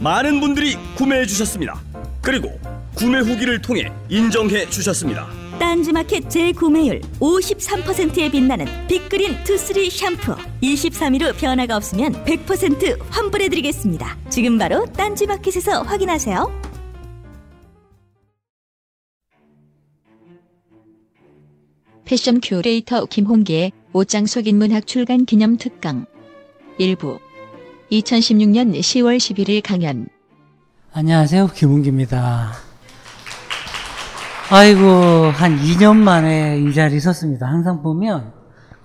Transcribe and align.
많은 0.00 0.40
분들이 0.40 0.76
구매해 0.96 1.26
주셨습니다. 1.26 1.80
그리고 2.22 2.58
구매 2.94 3.18
후기를 3.18 3.60
통해 3.60 3.90
인정해 4.08 4.68
주셨습니다. 4.68 5.26
딴지마켓 5.58 6.28
재구매율 6.28 7.00
53%에 7.18 8.30
빛나는 8.30 8.66
빅그린 8.88 9.42
투쓰리 9.44 9.88
샴푸 9.90 10.36
23일 10.62 11.22
후 11.22 11.32
변화가 11.38 11.76
없으면 11.76 12.12
100% 12.24 12.98
환불해드리겠습니다. 13.10 14.18
지금 14.28 14.58
바로 14.58 14.84
딴지마켓에서 14.92 15.82
확인하세요. 15.82 16.66
패션 22.04 22.40
큐레이터 22.40 23.06
김홍기의 23.06 23.72
옷장 23.92 24.26
속 24.26 24.58
인문학 24.58 24.86
출간 24.86 25.24
기념 25.24 25.56
특강 25.56 26.06
일부 26.78 27.18
2016년 27.90 28.76
10월 28.80 29.16
11일 29.16 29.62
강연 29.62 30.08
안녕하세요. 30.92 31.48
김은기입니다. 31.48 32.52
아이고, 34.50 34.80
한 35.34 35.58
2년 35.58 35.96
만에 35.96 36.58
이 36.58 36.72
자리에 36.72 36.98
섰습니다. 36.98 37.46
항상 37.46 37.82
보면, 37.82 38.32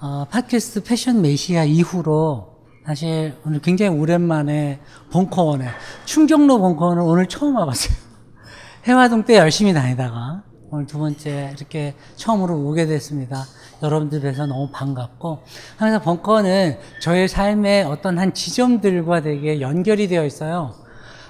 어, 0.02 0.26
팟캐스트 0.30 0.84
패션 0.84 1.22
메시아 1.22 1.64
이후로 1.64 2.58
사실 2.86 3.34
오늘 3.46 3.62
굉장히 3.62 3.98
오랜만에 3.98 4.82
벙커원에, 5.12 5.68
충정로 6.06 6.60
벙커원을 6.60 7.02
오늘 7.02 7.28
처음 7.28 7.56
와봤어요. 7.56 7.96
해화동 8.86 9.24
때 9.24 9.38
열심히 9.38 9.74
다니다가 9.74 10.44
오늘 10.74 10.86
두 10.86 11.00
번째 11.00 11.54
이렇게 11.58 11.94
처음으로 12.16 12.56
오게 12.56 12.86
됐습니다. 12.86 13.44
여러분들 13.84 14.22
뵈서 14.22 14.46
너무 14.46 14.70
반갑고 14.72 15.40
항상 15.76 16.02
벙커는 16.02 16.78
저의 17.02 17.28
삶의 17.28 17.84
어떤 17.84 18.18
한 18.18 18.34
지점들과 18.34 19.22
되게 19.22 19.60
연결이 19.60 20.08
되어 20.08 20.26
있어요. 20.26 20.74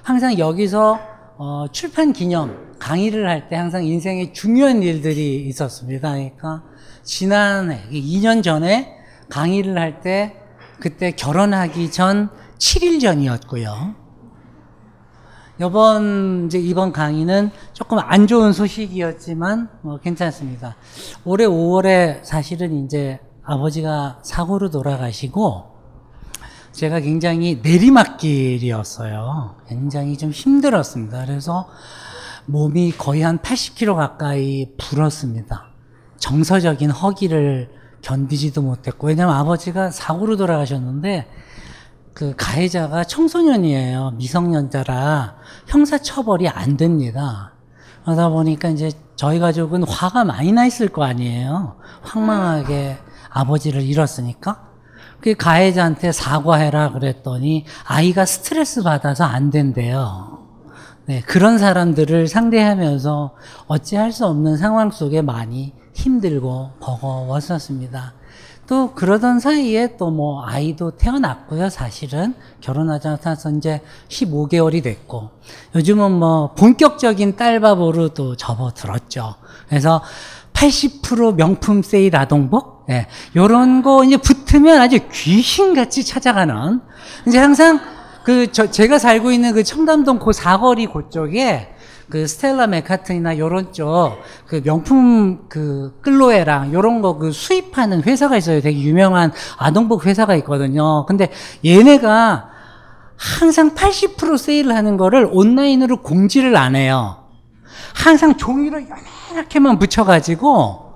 항상 0.03 0.37
여기서 0.37 0.99
어, 1.37 1.65
출판 1.71 2.13
기념 2.13 2.71
강의를 2.77 3.27
할 3.27 3.49
때 3.49 3.55
항상 3.55 3.83
인생에 3.83 4.31
중요한 4.31 4.83
일들이 4.83 5.47
있었습니다. 5.47 6.11
그러니까 6.11 6.61
지난해 7.03 7.81
2년 7.91 8.43
전에 8.43 8.95
강의를 9.29 9.75
할 9.75 10.01
때 10.01 10.35
그때 10.79 11.11
결혼하기 11.11 11.89
전 11.91 12.29
7일 12.59 13.01
전이었고요. 13.01 14.00
이번 15.61 16.47
이제 16.47 16.57
이번 16.57 16.91
강의는 16.91 17.51
조금 17.73 17.99
안 17.99 18.25
좋은 18.25 18.51
소식이었지만 18.51 19.69
뭐 19.81 19.99
괜찮습니다. 19.99 20.75
올해 21.23 21.45
5월에 21.45 22.23
사실은 22.23 22.83
이제 22.83 23.19
아버지가 23.43 24.19
사고로 24.23 24.71
돌아가시고 24.71 25.65
제가 26.71 27.01
굉장히 27.01 27.59
내리막길이었어요. 27.61 29.57
굉장히 29.67 30.17
좀 30.17 30.31
힘들었습니다. 30.31 31.25
그래서 31.25 31.69
몸이 32.47 32.93
거의 32.97 33.21
한 33.21 33.37
80kg 33.37 33.95
가까이 33.95 34.65
불었습니다. 34.79 35.67
정서적인 36.17 36.89
허기를 36.89 37.69
견디지도 38.01 38.63
못했고 38.63 39.07
왜냐면 39.07 39.35
아버지가 39.35 39.91
사고로 39.91 40.37
돌아가셨는데 40.37 41.27
그 42.13 42.33
가해자가 42.37 43.03
청소년이에요. 43.03 44.11
미성년자라 44.17 45.35
형사 45.67 45.97
처벌이 45.97 46.47
안 46.47 46.77
됩니다. 46.77 47.53
그러다 48.03 48.29
보니까 48.29 48.69
이제 48.69 48.91
저희 49.15 49.39
가족은 49.39 49.83
화가 49.83 50.25
많이 50.25 50.51
나 50.51 50.65
있을 50.65 50.87
거 50.87 51.03
아니에요. 51.03 51.77
황망하게 52.01 52.97
아버지를 53.29 53.81
잃었으니까. 53.83 54.67
그 55.21 55.35
가해자한테 55.35 56.11
사과해라 56.11 56.93
그랬더니 56.93 57.65
아이가 57.85 58.25
스트레스 58.25 58.81
받아서 58.81 59.23
안 59.23 59.51
된대요. 59.51 60.39
네, 61.05 61.21
그런 61.21 61.59
사람들을 61.59 62.27
상대하면서 62.27 63.35
어찌할 63.67 64.11
수 64.11 64.25
없는 64.25 64.57
상황 64.57 64.89
속에 64.89 65.21
많이 65.21 65.73
힘들고 65.93 66.71
버거웠었습니다. 66.79 68.13
또 68.71 68.93
그러던 68.93 69.41
사이에 69.41 69.97
또 69.97 70.11
뭐 70.11 70.45
아이도 70.45 70.91
태어났고요. 70.91 71.69
사실은 71.69 72.33
않아서 73.17 73.49
이제 73.51 73.81
15개월이 74.07 74.81
됐고 74.81 75.29
요즘은 75.75 76.11
뭐 76.11 76.53
본격적인 76.53 77.35
딸바보로 77.35 78.09
또 78.09 78.37
접어들었죠. 78.37 79.35
그래서 79.67 80.01
80% 80.53 81.35
명품 81.35 81.81
세일 81.81 82.15
아동복 82.15 82.85
예, 82.89 83.07
요런 83.35 83.81
거 83.83 84.05
이제 84.05 84.15
붙으면 84.17 84.79
아주 84.79 84.99
귀신같이 85.11 86.05
찾아가는 86.05 86.79
이제 87.27 87.39
항상 87.39 87.79
그 88.23 88.51
저 88.51 88.69
제가 88.71 88.99
살고 88.99 89.31
있는 89.31 89.53
그 89.53 89.63
청담동 89.63 90.19
그 90.19 90.31
사거리 90.31 90.85
그쪽에 90.87 91.67
그 92.11 92.27
스텔라 92.27 92.67
메카튼이나 92.67 93.37
요런 93.39 93.73
쪽 93.73 94.17
그 94.45 94.61
명품 94.63 95.47
그 95.49 95.97
끌로에랑 96.01 96.73
요런 96.73 97.01
거 97.01 97.17
그 97.17 97.31
수입하는 97.31 98.03
회사가 98.03 98.37
있어요. 98.37 98.61
되게 98.61 98.79
유명한 98.79 99.31
아동복 99.57 100.05
회사가 100.05 100.35
있거든요. 100.37 101.05
근데 101.05 101.29
얘네가 101.63 102.49
항상 103.15 103.75
80% 103.75 104.37
세일을 104.37 104.75
하는 104.75 104.97
거를 104.97 105.27
온라인으로 105.31 106.01
공지를 106.01 106.55
안 106.55 106.75
해요. 106.75 107.17
항상 107.93 108.37
종이를 108.37 108.87
요렇게만 109.33 109.77
붙여가지고 109.77 110.95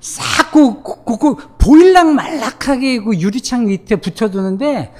싹그 0.00 0.82
그, 0.82 1.18
그, 1.18 1.36
보일락 1.58 2.08
말락하게 2.08 2.98
그 3.02 3.18
유리창 3.18 3.66
밑에 3.66 3.96
붙여두는데 3.96 4.92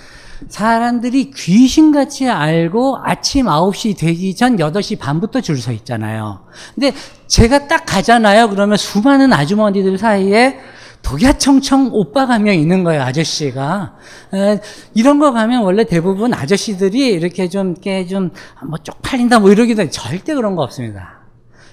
사람들이 0.49 1.31
귀신같이 1.31 2.29
알고 2.29 2.99
아침 3.03 3.47
9시 3.47 3.99
되기 3.99 4.35
전 4.35 4.57
8시 4.57 4.99
반부터 4.99 5.41
줄 5.41 5.59
서 5.63 5.73
있잖아요. 5.73 6.45
근데 6.75 6.93
제가 7.27 7.69
딱 7.69 7.85
가잖아요. 7.87 8.49
그러면 8.51 8.77
수많은 8.77 9.33
아주머니들 9.33 9.99
사이에 9.99 10.59
독야청청 11.03 11.91
오빠가 11.93 12.35
한명 12.35 12.55
있는 12.55 12.85
거예요, 12.85 13.03
아저씨가. 13.03 13.95
에, 14.35 14.61
이런 14.95 15.19
거 15.19 15.33
가면 15.33 15.63
원래 15.63 15.85
대부분 15.85 16.33
아저씨들이 16.33 17.09
이렇게 17.09 17.49
좀, 17.49 17.73
이렇게 17.73 18.07
좀, 18.07 18.31
뭐 18.67 18.79
쪽팔린다 18.79 19.41
뭐 19.41 19.51
이러기도 19.51 19.89
절대 19.91 20.35
그런 20.35 20.55
거 20.57 20.63
없습니다. 20.63 21.21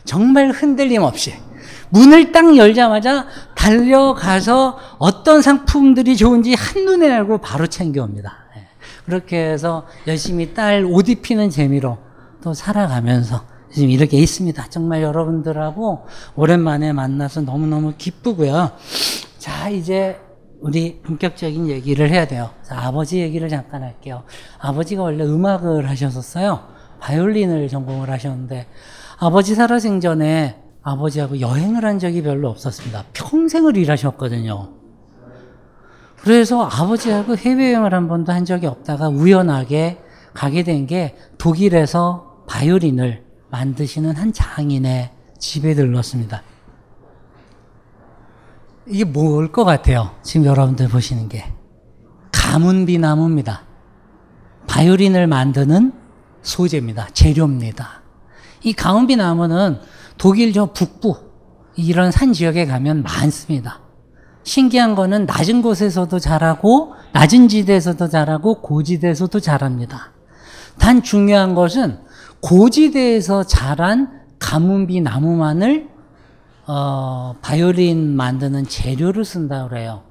정말 0.03 0.50
흔들림 0.51 1.03
없이. 1.03 1.34
문을 1.90 2.31
딱 2.31 2.56
열자마자 2.57 3.28
달려가서 3.56 4.78
어떤 4.97 5.41
상품들이 5.41 6.18
좋은지 6.18 6.53
한눈에 6.53 7.12
알고 7.12 7.40
바로 7.40 7.68
챙겨옵니다. 7.68 8.49
예. 9.09 9.20
그렇게 9.20 9.38
해서 9.38 9.86
열심히 10.08 10.53
딸 10.53 10.86
옷 10.86 11.09
입히는 11.09 11.50
재미로 11.50 11.97
또 12.44 12.53
살아가면서 12.53 13.42
지금 13.72 13.90
이렇게 13.90 14.18
있습니다. 14.18 14.70
정말 14.70 15.02
여러분들하고 15.02 16.06
오랜만에 16.36 16.94
만나서 16.94 17.42
너무너무 17.42 17.94
기쁘고요. 17.98 18.72
자, 19.38 19.69
이제 19.69 20.19
우리 20.62 21.00
본격적인 21.02 21.68
얘기를 21.69 22.09
해야 22.09 22.28
돼요. 22.28 22.50
자, 22.64 22.80
아버지 22.80 23.19
얘기를 23.19 23.48
잠깐 23.50 23.84
할게요. 23.84 24.24
아버지가 24.59 25.03
원래 25.03 25.24
음악을 25.24 25.88
하셨었어요. 25.90 26.62
바이올린을 27.00 27.68
전공을 27.68 28.10
하셨는데 28.10 28.68
아버지 29.19 29.56
살아생전에 29.56 30.57
아버지하고 30.81 31.39
여행을 31.39 31.86
한 31.86 32.00
적이 32.00 32.24
별로 32.24 32.50
없었습니다. 32.50 33.06
평생을 33.13 33.78
일하셨거든요. 33.78 34.79
그래서 36.21 36.63
아버지하고 36.63 37.38
해외여행을 37.38 37.94
한 37.94 38.07
번도 38.07 38.31
한 38.31 38.45
적이 38.45 38.68
없다가 38.68 39.10
우연하게 39.10 40.00
가게 40.33 40.63
된 40.63 40.86
게 40.86 41.16
독일에서 41.38 42.44
바이올린을 42.48 43.24
만드시는 43.50 44.16
한 44.16 44.31
장인의 44.33 45.12
집에 45.39 45.74
들렀습니다. 45.74 46.44
이게 48.88 49.04
뭘 49.04 49.51
것 49.51 49.63
같아요? 49.66 50.12
지금 50.24 50.45
여러분들 50.45 50.88
보시는 50.89 51.30
게. 51.30 51.45
가문비나무입니다. 52.31 53.63
바이올린을 54.68 55.27
만드는 55.27 55.94
소재입니다. 56.42 57.10
재료입니다. 57.13 58.01
이 58.63 58.74
가문비나무는 58.74 59.80
독일 60.18 60.54
저 60.54 60.68
북부 60.74 61.18
이런 61.75 62.12
산 62.12 62.33
지역에 62.33 62.65
가면 62.65 63.04
많습니다. 63.04 63.80
신기한 64.44 64.95
거는 64.95 65.25
낮은 65.25 65.62
곳에서도 65.62 66.18
자라고 66.19 66.94
낮은 67.13 67.47
지대에서도 67.47 68.07
자라고 68.07 68.62
고지대에서도 68.62 69.39
자랍니다. 69.39 70.12
단 70.77 71.03
중요한 71.03 71.56
것은 71.56 72.00
고지대에서 72.41 73.44
자란 73.44 74.19
가뭄비 74.39 75.01
나무만을 75.01 75.89
어, 76.68 77.36
바이올린 77.41 78.15
만드는 78.15 78.68
재료로 78.68 79.24
쓴다 79.24 79.68
그래요. 79.68 80.03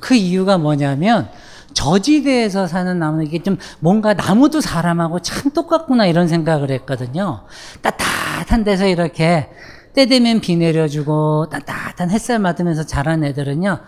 그 0.00 0.14
이유가 0.14 0.58
뭐냐면 0.58 1.28
저지대에서 1.72 2.66
사는 2.66 2.98
나무는 2.98 3.26
이게 3.26 3.42
좀 3.42 3.58
뭔가 3.80 4.14
나무도 4.14 4.60
사람하고 4.60 5.20
참 5.20 5.52
똑같구나 5.52 6.06
이런 6.06 6.28
생각을 6.28 6.70
했거든요. 6.70 7.44
따뜻한 7.82 8.64
데서 8.64 8.86
이렇게 8.86 9.50
때 9.96 10.04
되면 10.04 10.40
비 10.40 10.56
내려주고 10.56 11.48
따뜻한 11.48 12.10
햇살 12.10 12.38
맞으면서 12.38 12.84
자란 12.84 13.24
애들은요 13.24 13.80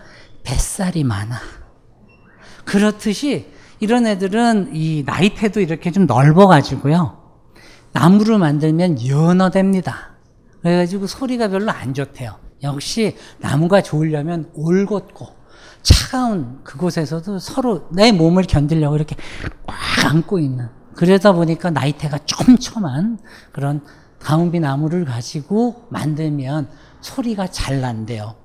뱃살이 0.43 1.03
많아. 1.03 1.37
그렇듯이 2.65 3.53
이런 3.79 4.07
애들은 4.07 4.71
이 4.73 5.03
나이테도 5.05 5.61
이렇게 5.61 5.91
좀 5.91 6.07
넓어가지고요 6.07 7.15
나무를 7.91 8.39
만들면 8.39 9.05
연어됩니다. 9.05 10.15
그래가지고 10.63 11.05
소리가 11.05 11.47
별로 11.49 11.71
안 11.71 11.93
좋대요. 11.93 12.39
역시 12.63 13.15
나무가 13.37 13.83
좋으려면 13.83 14.49
올곧고 14.55 15.27
차가운 15.83 16.63
그곳에서도 16.63 17.37
서로 17.37 17.87
내 17.91 18.11
몸을 18.11 18.45
견디려고 18.45 18.95
이렇게 18.95 19.15
꽉 19.67 20.05
안고 20.07 20.39
있는 20.39 20.69
그러다 20.95 21.33
보니까 21.33 21.69
나이테가 21.69 22.17
촘촘한 22.25 23.19
그런 23.51 23.81
가뭄비 24.19 24.59
나무를 24.59 25.05
가지고 25.05 25.85
만들면 25.89 26.67
소리가 27.01 27.47
잘 27.47 27.81
난대요. 27.81 28.35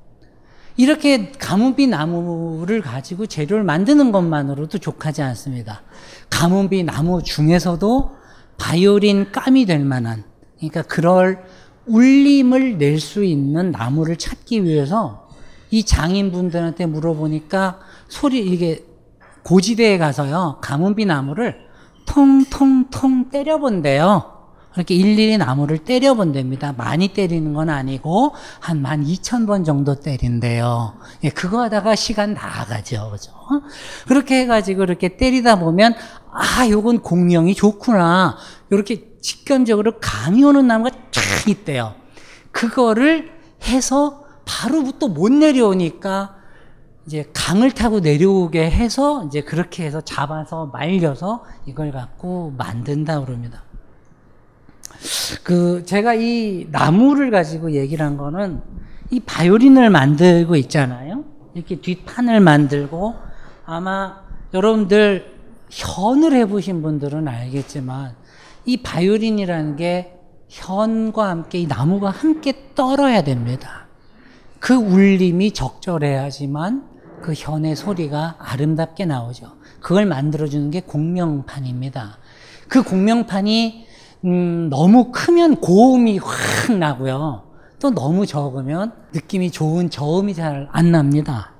이렇게 0.77 1.31
가뭄비 1.33 1.87
나무를 1.87 2.81
가지고 2.81 3.27
재료를 3.27 3.63
만드는 3.65 4.11
것만으로도 4.11 4.79
족하지 4.79 5.23
않습니다. 5.23 5.83
가뭄비 6.31 6.83
나무 6.85 7.23
중에서도 7.23 8.11
바이올린 8.57 9.31
깜이 9.31 9.67
될 9.67 9.85
만한 9.85 10.25
그러니까 10.59 10.83
그럴 10.83 11.45
울림을 11.87 12.79
낼 12.79 12.99
수 12.99 13.25
있는 13.25 13.71
나무를 13.71 14.17
찾기 14.17 14.65
위해서 14.65 15.29
이 15.71 15.85
장인분들한테 15.85 16.87
물어보니까 16.87 17.81
소리 18.09 18.41
이게 18.45 18.85
고지대에 19.43 19.99
가서요 19.99 20.59
가뭄비 20.63 21.05
나무를 21.05 21.67
통통통 22.07 23.31
때려본대요. 23.31 24.34
그렇게 24.75 24.95
일일이 24.95 25.39
나무를 25.39 25.79
때려본답니다. 25.79 26.73
많이 26.73 27.09
때리는 27.09 27.55
건 27.55 27.71
아니고 27.71 28.35
한 28.61 28.83
만 28.83 29.05
이천 29.07 29.47
번 29.47 29.65
정도 29.65 29.95
때린대요. 30.01 30.95
예, 31.23 31.31
그거 31.31 31.63
하다가 31.63 31.95
시간 31.95 32.35
나가죠. 32.35 33.11
그죠? 33.13 33.33
그렇게 34.09 34.41
해가지고 34.41 34.83
이렇게 34.83 35.17
때리다 35.17 35.61
보면 35.61 35.95
아, 36.33 36.69
요건 36.69 37.01
공명이 37.01 37.55
좋구나. 37.55 38.37
이렇게 38.71 39.15
직감적으로 39.23 40.01
감이 40.01 40.43
오는 40.45 40.67
나무가 40.67 40.91
쫙 41.13 41.49
있대요. 41.49 41.95
그거를 42.51 43.31
해서 43.63 44.25
바로부터 44.45 45.09
못 45.09 45.31
내려오니까 45.33 46.35
이제 47.07 47.31
강을 47.33 47.71
타고 47.71 48.01
내려오게 48.01 48.71
해서 48.71 49.25
이제 49.27 49.41
그렇게 49.43 49.85
해서 49.85 50.01
잡아서 50.01 50.67
말려서 50.73 51.45
이걸 51.67 51.93
갖고 51.93 52.53
만든다 52.59 53.25
그럽니다. 53.25 53.63
그 55.43 55.85
제가 55.85 56.15
이 56.15 56.67
나무를 56.71 57.31
가지고 57.31 57.73
얘기를 57.73 58.05
한 58.05 58.17
거는 58.17 58.63
이 59.11 59.21
바이올린을 59.21 59.91
만들고 59.91 60.57
있잖아요. 60.57 61.25
이렇게 61.55 61.81
뒷판을 61.81 62.41
만들고 62.41 63.15
아마 63.65 64.25
여러분들 64.53 65.35
현을 65.71 66.33
해보신 66.35 66.83
분들은 66.83 67.29
알겠지만 67.29 68.15
이 68.65 68.79
바이올린이라는 68.79 69.77
게 69.77 70.17
현과 70.49 71.29
함께 71.29 71.59
이 71.61 71.67
나무가 71.67 72.11
함께 72.11 72.71
떨어야 72.75 73.23
됩니다. 73.23 73.87
그 74.61 74.75
울림이 74.75 75.53
적절해야지만 75.53 76.89
그 77.21 77.33
현의 77.35 77.77
소리가 77.77 78.37
아름답게 78.39 79.05
나오죠. 79.07 79.53
그걸 79.81 80.07
만들어주는 80.07 80.71
게 80.71 80.81
공명판입니다. 80.81 82.19
그 82.69 82.83
공명판이 82.83 83.87
음, 84.25 84.69
너무 84.71 85.11
크면 85.13 85.57
고음이 85.57 86.19
확 86.19 86.77
나고요. 86.79 87.43
또 87.81 87.91
너무 87.91 88.25
적으면 88.27 88.93
느낌이 89.13 89.51
좋은 89.51 89.91
저음이 89.91 90.35
잘 90.35 90.69
안 90.73 90.91
납니다. 90.91 91.53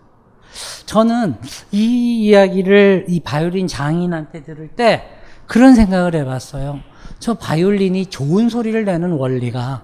저는 0.87 1.37
이 1.73 2.27
이야기를 2.27 3.07
이 3.09 3.21
바이올린 3.21 3.67
장인한테 3.67 4.43
들을 4.45 4.69
때 4.69 5.03
그런 5.47 5.75
생각을 5.75 6.15
해봤어요. 6.15 6.81
저 7.19 7.35
바이올린이 7.35 8.07
좋은 8.07 8.49
소리를 8.49 8.85
내는 8.85 9.13
원리가 9.13 9.83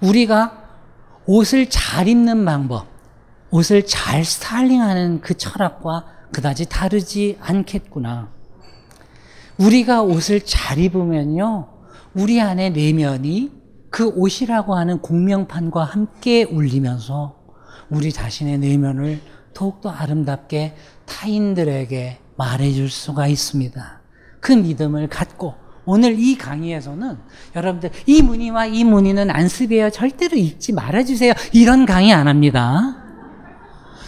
우리가 0.00 0.62
옷을 1.26 1.68
잘 1.68 2.08
입는 2.08 2.44
방법, 2.44 2.86
옷을 3.50 3.84
잘 3.84 4.24
스타일링하는 4.24 5.20
그 5.20 5.34
철학과 5.36 6.04
그다지 6.32 6.66
다르지 6.68 7.36
않겠구나. 7.40 8.28
우리가 9.58 10.02
옷을 10.02 10.40
잘 10.44 10.78
입으면요, 10.78 11.66
우리 12.16 12.40
안에 12.40 12.70
내면이 12.70 13.52
그 13.90 14.08
옷이라고 14.08 14.74
하는 14.74 15.00
공명판과 15.00 15.84
함께 15.84 16.44
울리면서 16.44 17.36
우리 17.90 18.10
자신의 18.10 18.56
내면을 18.58 19.20
더욱더 19.52 19.90
아름답게 19.90 20.74
타인들에게 21.04 22.18
말해줄 22.38 22.88
수가 22.88 23.26
있습니다. 23.26 24.00
그 24.40 24.52
믿음을 24.52 25.08
갖고 25.08 25.54
오늘 25.84 26.18
이 26.18 26.38
강의에서는 26.38 27.18
여러분들 27.54 27.90
이 28.06 28.22
무늬와 28.22 28.64
이 28.64 28.84
무늬는 28.84 29.30
안습이에요. 29.30 29.90
절대로 29.90 30.38
잊지 30.38 30.72
말아주세요. 30.72 31.34
이런 31.52 31.84
강의 31.84 32.14
안 32.14 32.28
합니다. 32.28 32.96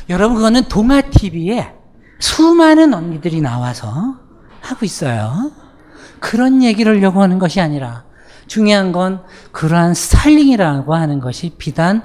여러분 0.08 0.36
그거는 0.36 0.64
동아 0.64 1.02
TV에 1.02 1.74
수많은 2.20 2.94
언니들이 2.94 3.42
나와서 3.42 4.18
하고 4.62 4.86
있어요. 4.86 5.52
그런 6.20 6.62
얘기를 6.62 6.96
하려고 6.96 7.22
하는 7.22 7.38
것이 7.38 7.60
아니라 7.60 8.04
중요한 8.46 8.92
건 8.92 9.22
그러한 9.52 9.94
스타일링이라고 9.94 10.94
하는 10.94 11.20
것이 11.20 11.52
비단 11.58 12.02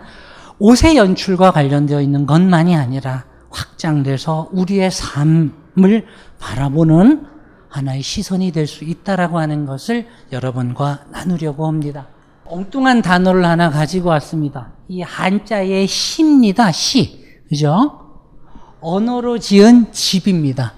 옷의 0.60 0.98
연출과 0.98 1.52
관련되어 1.52 2.02
있는 2.02 2.26
것만이 2.26 2.76
아니라 2.76 3.26
확장돼서 3.50 4.50
우리의 4.52 4.92
삶을 4.92 6.06
바라보는 6.40 7.28
하나의 7.70 8.02
시선이 8.04 8.52
될 8.52 8.68
수 8.68 8.84
있다라고 8.84 9.40
하는 9.40 9.66
것을 9.66 10.08
여러분과 10.32 11.06
나누려고 11.12 11.66
합니다. 11.68 12.08
엉뚱한 12.46 13.02
단어를 13.02 13.46
하나 13.46 13.70
가지고 13.70 14.10
왔습니다. 14.10 14.74
이 14.88 15.02
한자의 15.02 15.88
시입니다. 15.88 16.72
시. 16.72 17.24
그죠? 17.50 18.00
언어로 18.82 19.40
지은 19.40 19.92
집입니다. 19.92 20.74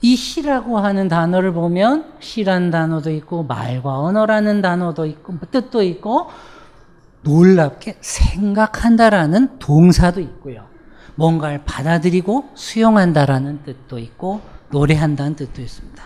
이 0.00 0.14
시라고 0.14 0.78
하는 0.78 1.08
단어를 1.08 1.52
보면 1.52 2.12
시란 2.20 2.70
단어도 2.70 3.10
있고 3.10 3.42
말과 3.42 3.98
언어라는 3.98 4.62
단어도 4.62 5.06
있고 5.06 5.32
뭐 5.32 5.40
뜻도 5.50 5.82
있고 5.82 6.28
놀랍게 7.22 7.96
생각한다라는 8.00 9.58
동사도 9.58 10.20
있고요. 10.20 10.66
뭔가를 11.16 11.62
받아들이고 11.64 12.50
수용한다라는 12.54 13.64
뜻도 13.64 13.98
있고 13.98 14.40
노래한다는 14.70 15.34
뜻도 15.34 15.60
있습니다. 15.60 16.02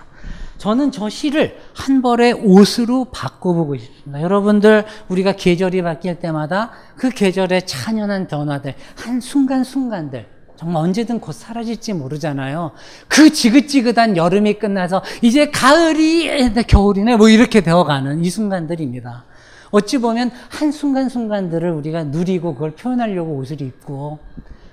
저는 0.57 0.93
저 0.93 1.09
시를 1.09 1.59
한 1.75 2.01
벌의 2.03 2.33
옷으로 2.35 3.07
바꿔보고 3.07 3.77
싶습니다. 3.77 4.23
여러분들 4.23 4.87
우리가 5.09 5.33
계절이 5.33 5.83
바뀔 5.83 6.19
때마다 6.19 6.71
그 6.97 7.11
계절의 7.11 7.67
찬연한 7.67 8.29
변화들 8.29 8.75
한 8.97 9.21
순간순간들 9.21 10.27
정말 10.63 10.85
언제든 10.85 11.19
곧 11.19 11.33
사라질지 11.33 11.93
모르잖아요. 11.93 12.71
그 13.09 13.33
지긋지긋한 13.33 14.17
여름이 14.17 14.61
끝나서 14.61 15.03
이제 15.21 15.51
가을이 15.51 16.55
겨울이네 16.69 17.17
뭐 17.17 17.29
이렇게 17.29 17.63
되어가는 17.63 18.25
이 18.25 18.31
순간들입니다. 18.31 19.25
어찌 19.73 19.99
보면 19.99 20.31
한 20.51 20.71
순간순간들을 20.71 21.69
우리가 21.69 22.05
누리고 22.05 22.55
그걸 22.55 22.71
표현하려고 22.71 23.35
옷을 23.39 23.61
입고 23.61 24.21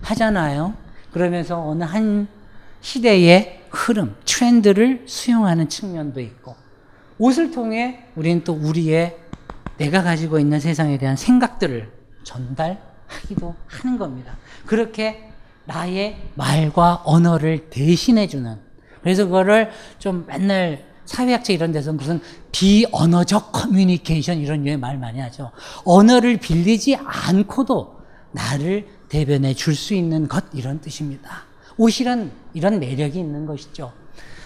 하잖아요. 0.03 0.75
그러면서 1.11 1.59
어느 1.59 1.83
한 1.83 2.27
시대의 2.81 3.63
흐름, 3.71 4.15
트렌드를 4.25 5.05
수용하는 5.07 5.69
측면도 5.69 6.19
있고 6.19 6.55
옷을 7.17 7.49
통해 7.49 8.05
우리는 8.15 8.43
또 8.43 8.53
우리의 8.53 9.17
내가 9.77 10.03
가지고 10.03 10.37
있는 10.37 10.59
세상에 10.59 10.99
대한 10.99 11.15
생각들을 11.15 11.89
전달하기도 12.21 13.55
하는 13.65 13.97
겁니다. 13.97 14.37
그렇게 14.67 15.28
나의 15.69 16.17
말과 16.35 17.03
언어를 17.05 17.69
대신해주는. 17.69 18.57
그래서 19.01 19.25
그거를 19.25 19.69
좀 19.99 20.25
맨날 20.27 20.83
사회학자 21.05 21.53
이런 21.53 21.71
데서 21.71 21.93
무슨 21.93 22.19
비언어적 22.51 23.51
커뮤니케이션 23.51 24.39
이런 24.39 24.63
류의 24.63 24.77
말 24.77 24.97
많이 24.97 25.19
하죠. 25.19 25.51
언어를 25.85 26.37
빌리지 26.37 26.97
않고도 26.97 27.99
나를 28.31 28.87
대변해 29.09 29.53
줄 29.53 29.75
수 29.75 29.93
있는 29.93 30.27
것 30.27 30.43
이런 30.53 30.81
뜻입니다. 30.81 31.43
옷이란 31.77 32.31
이런 32.53 32.79
매력이 32.79 33.19
있는 33.19 33.45
것이죠. 33.45 33.91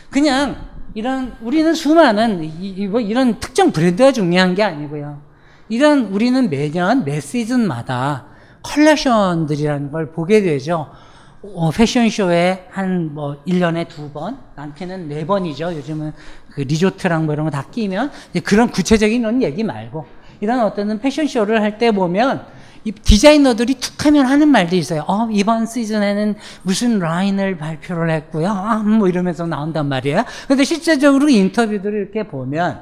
그냥 0.09 0.55
이런 0.93 1.35
우리는 1.41 1.73
수많은 1.73 2.89
뭐 2.91 2.99
이런 2.99 3.39
특정 3.39 3.71
브랜드가 3.71 4.11
중요한 4.11 4.55
게 4.55 4.63
아니고요. 4.63 5.21
이런 5.69 6.05
우리는 6.05 6.49
매년 6.49 7.03
매 7.03 7.19
시즌마다 7.19 8.27
컬렉션들이라는 8.61 9.91
걸 9.91 10.11
보게 10.11 10.41
되죠. 10.41 10.89
어, 11.43 11.71
패션쇼에 11.71 12.67
한 12.71 13.11
뭐 13.13 13.35
1년에 13.45 13.87
두 13.89 14.09
번, 14.11 14.37
많게는 14.55 15.09
네 15.09 15.25
번이죠. 15.25 15.73
요즘은 15.75 16.13
그 16.53 16.61
리조트랑 16.61 17.25
뭐 17.25 17.33
이런 17.33 17.45
거 17.45 17.51
다 17.51 17.65
끼면 17.69 18.11
그런 18.43 18.69
구체적인 18.71 19.41
얘기 19.43 19.63
말고 19.63 20.05
이런 20.39 20.61
어떤 20.61 20.99
패션쇼를 20.99 21.61
할 21.61 21.77
때 21.77 21.91
보면 21.91 22.45
이 22.85 22.91
디자이너들이 22.91 23.75
툭 23.75 24.05
하면 24.05 24.25
하는 24.25 24.47
말도 24.49 24.75
있어요. 24.75 25.03
어, 25.07 25.27
이번 25.31 25.65
시즌에는 25.65 26.35
무슨 26.63 26.99
라인을 26.99 27.57
발표를 27.57 28.09
했고요. 28.11 28.47
아, 28.49 28.77
뭐 28.77 29.07
이러면서 29.07 29.45
나온단 29.45 29.87
말이에요. 29.87 30.23
근데 30.47 30.63
실제적으로 30.63 31.29
인터뷰들을 31.29 31.93
이렇게 32.01 32.23
보면 32.23 32.81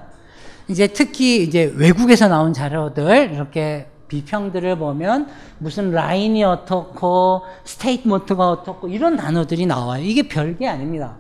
이제 0.68 0.88
특히 0.88 1.44
이제 1.44 1.72
외국에서 1.76 2.28
나온 2.28 2.54
자료들 2.54 3.32
이렇게 3.34 3.88
비평들을 4.12 4.78
보면 4.78 5.30
무슨 5.58 5.92
라인이 5.92 6.44
어떻고 6.44 7.44
statement가 7.64 8.50
어떻고 8.50 8.90
이런 8.90 9.16
단어들이 9.16 9.66
나와요. 9.66 10.04
이게 10.04 10.28
별게 10.28 10.68
아닙니다. 10.68 11.16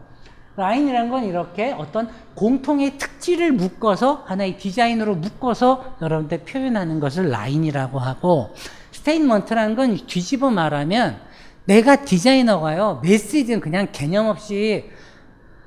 라인이란 0.57 1.09
건 1.09 1.23
이렇게 1.23 1.71
어떤 1.71 2.09
공통의 2.35 2.97
특질을 2.97 3.53
묶어서 3.53 4.23
하나의 4.25 4.57
디자인으로 4.57 5.15
묶어서 5.15 5.95
여러분들 6.01 6.39
표현하는 6.39 6.99
것을 6.99 7.29
라인이라고 7.29 7.97
하고 7.97 8.53
statement라는 8.91 9.75
건 9.77 9.97
뒤집어 10.05 10.49
말하면 10.51 11.17
내가 11.63 12.03
디자이너가요 12.03 12.99
메시지는 13.03 13.61
그냥 13.61 13.87
개념 13.93 14.27
없이 14.27 14.89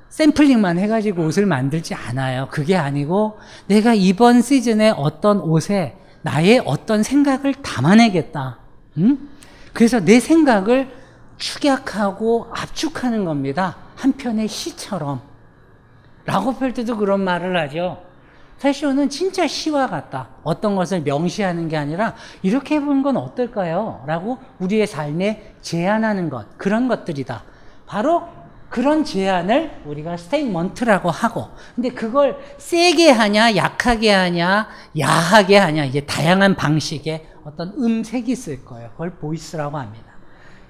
샘플링만 0.09 0.77
해가지고 0.77 1.25
옷을 1.25 1.47
만들지 1.47 1.95
않아요. 1.95 2.47
그게 2.51 2.75
아니고 2.75 3.39
내가 3.65 3.95
이번 3.95 4.41
시즌에 4.41 4.93
어떤 4.95 5.39
옷에 5.39 5.97
나의 6.25 6.59
어떤 6.65 7.03
생각을 7.03 7.53
담아내겠다. 7.53 8.57
음? 8.97 9.29
그래서 9.73 9.99
내 9.99 10.19
생각을 10.19 10.91
축약하고 11.37 12.51
압축하는 12.51 13.25
겁니다. 13.25 13.75
한편의 13.95 14.47
시처럼. 14.47 15.21
라거펠트도 16.25 16.97
그런 16.97 17.21
말을 17.21 17.55
하죠. 17.59 18.01
패션은 18.59 19.09
진짜 19.09 19.45
시와 19.45 19.85
같다. 19.85 20.29
어떤 20.41 20.75
것을 20.75 21.01
명시하는 21.01 21.67
게 21.67 21.77
아니라 21.77 22.15
이렇게 22.41 22.75
해보는 22.77 23.03
건 23.03 23.17
어떨까요? 23.17 24.03
라고 24.07 24.39
우리의 24.57 24.87
삶에 24.87 25.53
제안하는 25.61 26.31
것. 26.31 26.57
그런 26.57 26.87
것들이다. 26.87 27.43
바로 27.85 28.27
그런 28.75 29.05
제안을 29.05 29.71
우리가 29.85 30.17
statement라고 30.17 31.09
하고 31.09 31.47
근데 31.75 31.91
그걸 31.91 32.37
세게 32.57 33.09
하냐 33.09 33.55
약하게 33.55 34.11
하냐 34.11 34.67
야하게 34.99 35.57
하냐 35.57 35.85
이제 35.85 36.01
다양한 36.01 36.55
방식의 36.55 37.25
어떤 37.45 37.69
음색이 37.77 38.33
있을 38.33 38.65
거예요. 38.65 38.89
그걸 38.91 39.11
voice라고 39.11 39.77
합니다. 39.77 40.07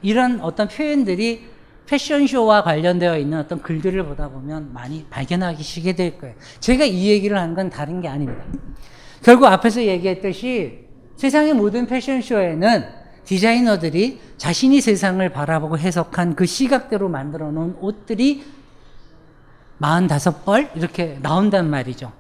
이런 0.04 0.40
어떤 0.42 0.68
표현들이 0.68 1.48
패션쇼와 1.88 2.62
관련되어 2.62 3.18
있는 3.18 3.40
어떤 3.40 3.64
글들을 3.64 4.06
보다 4.06 4.30
보면 4.30 4.72
많이 4.72 5.08
발견하시게 5.10 5.94
될 5.94 6.20
거예요. 6.20 6.36
제가 6.60 6.86
이 6.86 7.08
얘기를 7.08 7.36
하는 7.36 7.56
건 7.56 7.72
다른 7.72 8.02
게 8.02 8.08
아닙니다. 8.08 8.44
결국 9.24 9.48
앞에서 9.48 9.82
얘기했듯이 9.82 10.86
세상의 11.16 11.56
모든 11.56 11.88
패션쇼에는 11.88 12.86
디자이너들이 13.26 14.20
자신이 14.38 14.82
세상을 14.82 15.28
바라보고 15.30 15.78
해석한 15.78 16.36
그 16.36 16.46
시각대로 16.46 17.10
만들어 17.10 17.52
놓은 17.52 17.78
옷들이 17.82 18.44
45벌 19.82 20.76
이렇게 20.76 21.20
나온단 21.22 21.70
말이죠. 21.70 22.12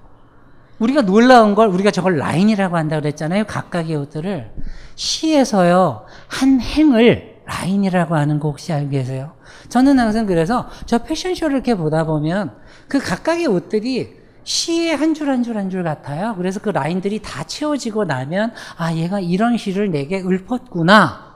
우리가 0.79 1.03
놀라운 1.03 1.55
걸 1.55 1.69
우리가 1.69 1.91
저걸 1.91 2.17
라인이라고 2.17 2.75
한다고 2.75 3.01
그랬잖아요. 3.01 3.45
각각의 3.45 3.95
옷들을 3.95 4.51
시에서요. 4.95 6.05
한 6.27 6.59
행을 6.59 7.35
라인이라고 7.45 8.15
하는 8.15 8.39
거 8.39 8.49
혹시 8.49 8.73
알고 8.73 8.89
계세요? 8.89 9.33
저는 9.69 9.99
항상 9.99 10.25
그래서 10.25 10.67
저 10.85 10.97
패션쇼를 10.97 11.55
이렇게 11.55 11.75
보다 11.75 12.03
보면 12.03 12.55
그 12.87 12.99
각각의 12.99 13.47
옷들이 13.47 14.24
시의 14.45 14.95
한 14.95 15.13
줄 15.13 15.27
한 15.27 15.43
줄 15.43 15.57
한 15.57 15.69
줄 15.69 15.83
같아요. 15.83 16.35
그래서 16.37 16.59
그 16.59 16.69
라인들이 16.69 17.19
다 17.21 17.43
채워지고 17.43 18.05
나면 18.05 18.53
아 18.77 18.93
얘가 18.93 19.19
이런 19.19 19.57
시를 19.57 19.91
내게 19.91 20.21
읊었구나 20.23 21.35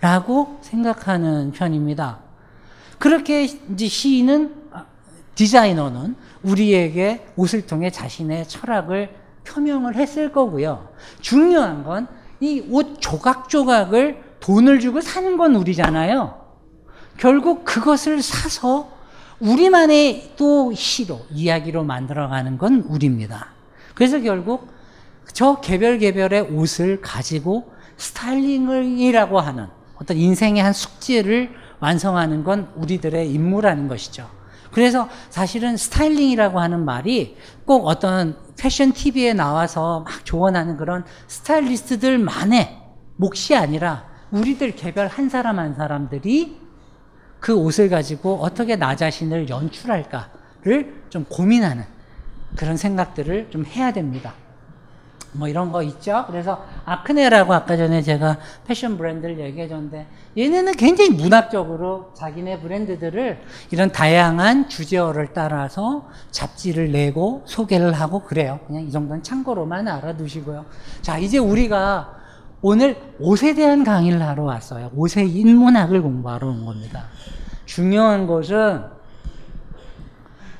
라고 0.00 0.58
생각하는 0.62 1.52
편입니다. 1.52 2.20
그렇게 2.98 3.42
이제 3.44 3.86
시인은 3.88 4.54
디자이너는 5.34 6.16
우리에게 6.42 7.26
옷을 7.36 7.66
통해 7.66 7.90
자신의 7.90 8.48
철학을 8.48 9.10
표명을 9.44 9.96
했을 9.96 10.32
거고요. 10.32 10.88
중요한 11.20 11.84
건 11.84 12.06
이 12.40 12.60
옷 12.70 13.00
조각조각을 13.00 14.20
돈을 14.40 14.80
주고 14.80 15.00
사는 15.00 15.36
건 15.36 15.54
우리잖아요. 15.54 16.40
결국 17.18 17.64
그것을 17.64 18.20
사서 18.20 18.90
우리만의 19.42 20.34
또 20.36 20.72
시로, 20.72 21.20
이야기로 21.30 21.82
만들어가는 21.82 22.58
건 22.58 22.84
우리입니다. 22.88 23.48
그래서 23.94 24.20
결국 24.20 24.68
저 25.32 25.60
개별 25.60 25.98
개별의 25.98 26.42
옷을 26.42 27.00
가지고 27.00 27.72
스타일링이라고 27.96 29.40
하는 29.40 29.66
어떤 30.00 30.16
인생의 30.16 30.62
한 30.62 30.72
숙제를 30.72 31.50
완성하는 31.80 32.44
건 32.44 32.70
우리들의 32.76 33.32
임무라는 33.32 33.88
것이죠. 33.88 34.30
그래서 34.70 35.08
사실은 35.28 35.76
스타일링이라고 35.76 36.60
하는 36.60 36.84
말이 36.84 37.36
꼭 37.64 37.86
어떤 37.88 38.36
패션 38.56 38.92
TV에 38.92 39.34
나와서 39.34 40.00
막 40.00 40.24
조언하는 40.24 40.76
그런 40.76 41.04
스타일리스트들만의 41.26 42.78
몫이 43.16 43.56
아니라 43.56 44.06
우리들 44.30 44.76
개별 44.76 45.08
한 45.08 45.28
사람 45.28 45.58
한 45.58 45.74
사람들이 45.74 46.61
그 47.42 47.56
옷을 47.56 47.90
가지고 47.90 48.38
어떻게 48.40 48.76
나 48.76 48.94
자신을 48.94 49.48
연출할까를 49.48 51.02
좀 51.10 51.24
고민하는 51.24 51.82
그런 52.54 52.76
생각들을 52.76 53.50
좀 53.50 53.66
해야 53.66 53.92
됩니다. 53.92 54.32
뭐 55.32 55.48
이런 55.48 55.72
거 55.72 55.82
있죠. 55.82 56.24
그래서 56.28 56.64
아크네라고 56.84 57.52
아까 57.52 57.76
전에 57.76 58.00
제가 58.00 58.38
패션 58.64 58.96
브랜드를 58.96 59.40
얘기해 59.40 59.66
줬는데 59.66 60.06
얘네는 60.38 60.74
굉장히 60.74 61.10
문학적으로 61.10 62.12
자기네 62.14 62.60
브랜드들을 62.60 63.42
이런 63.72 63.90
다양한 63.90 64.68
주제어를 64.68 65.32
따라서 65.32 66.08
잡지를 66.30 66.92
내고 66.92 67.42
소개를 67.46 67.92
하고 67.92 68.20
그래요. 68.20 68.60
그냥 68.68 68.84
이 68.84 68.90
정도는 68.92 69.24
참고로만 69.24 69.88
알아두시고요. 69.88 70.64
자, 71.00 71.18
이제 71.18 71.38
우리가 71.38 72.21
오늘 72.62 72.96
옷에 73.18 73.54
대한 73.54 73.82
강의를 73.82 74.22
하러 74.22 74.44
왔어요. 74.44 74.90
옷의 74.94 75.28
인문학을 75.30 76.00
공부하러 76.00 76.46
온 76.48 76.64
겁니다. 76.64 77.06
중요한 77.66 78.26
것은 78.26 78.84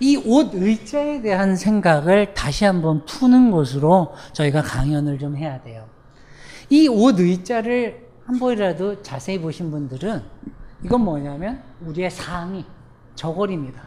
이 0.01 0.17
옷 0.27 0.53
의자에 0.53 1.23
대한 1.23 1.55
생각을 1.55 2.35
다시 2.35 2.65
한번 2.65 3.05
푸는 3.07 3.53
것으로 3.53 4.13
저희가 4.33 4.63
강연을 4.63 5.19
좀 5.21 5.37
해야 5.37 5.63
돼요. 5.63 5.87
이 6.71 6.89
옷 6.89 7.21
의자를 7.21 8.09
한 8.27 8.39
번이라도 8.39 9.03
자세히 9.03 9.41
보신 9.41 9.71
분들은 9.71 10.21
이건 10.85 11.03
뭐냐면 11.03 11.63
우리의 11.83 12.11
상의, 12.11 12.65
저고리입니다. 13.15 13.81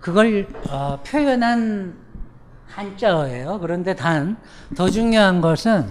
그걸 0.00 0.48
어, 0.68 0.98
표현한 1.06 1.94
한자어예요. 2.66 3.60
그런데 3.60 3.94
단 3.94 4.36
더 4.74 4.90
중요한 4.90 5.40
것은 5.40 5.86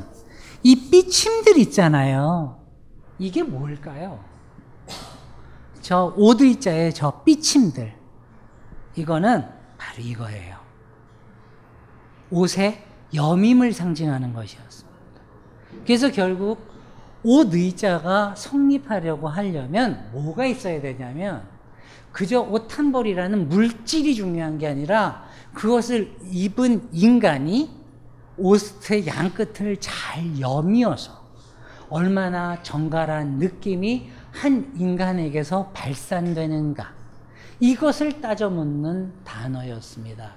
이 0.63 0.89
삐침들 0.89 1.57
있잖아요. 1.59 2.59
이게 3.19 3.43
뭘까요? 3.43 4.23
저옷 5.81 6.41
의자의 6.41 6.93
저 6.93 7.21
삐침들. 7.23 7.93
이거는 8.95 9.45
바로 9.77 9.99
이거예요. 10.01 10.57
옷의 12.31 12.83
여밈을 13.13 13.73
상징하는 13.73 14.33
것이었습니다. 14.33 14.93
그래서 15.85 16.11
결국 16.11 16.59
옷 17.23 17.53
의자가 17.53 18.35
성립하려고 18.35 19.27
하려면 19.27 20.09
뭐가 20.11 20.45
있어야 20.45 20.81
되냐면 20.81 21.43
그저 22.11 22.41
옷 22.41 22.77
한 22.77 22.91
벌이라는 22.91 23.49
물질이 23.49 24.15
중요한 24.15 24.57
게 24.57 24.67
아니라 24.67 25.25
그것을 25.53 26.15
입은 26.31 26.89
인간이 26.91 27.82
옷의 28.37 29.07
양끝을 29.07 29.77
잘 29.79 30.39
여미어서 30.39 31.23
얼마나 31.89 32.61
정갈한 32.63 33.37
느낌이 33.37 34.09
한 34.31 34.73
인간에게서 34.77 35.69
발산되는가 35.73 36.91
이것을 37.59 38.19
따져 38.19 38.49
묻는 38.49 39.13
단어였습니다. 39.23 40.33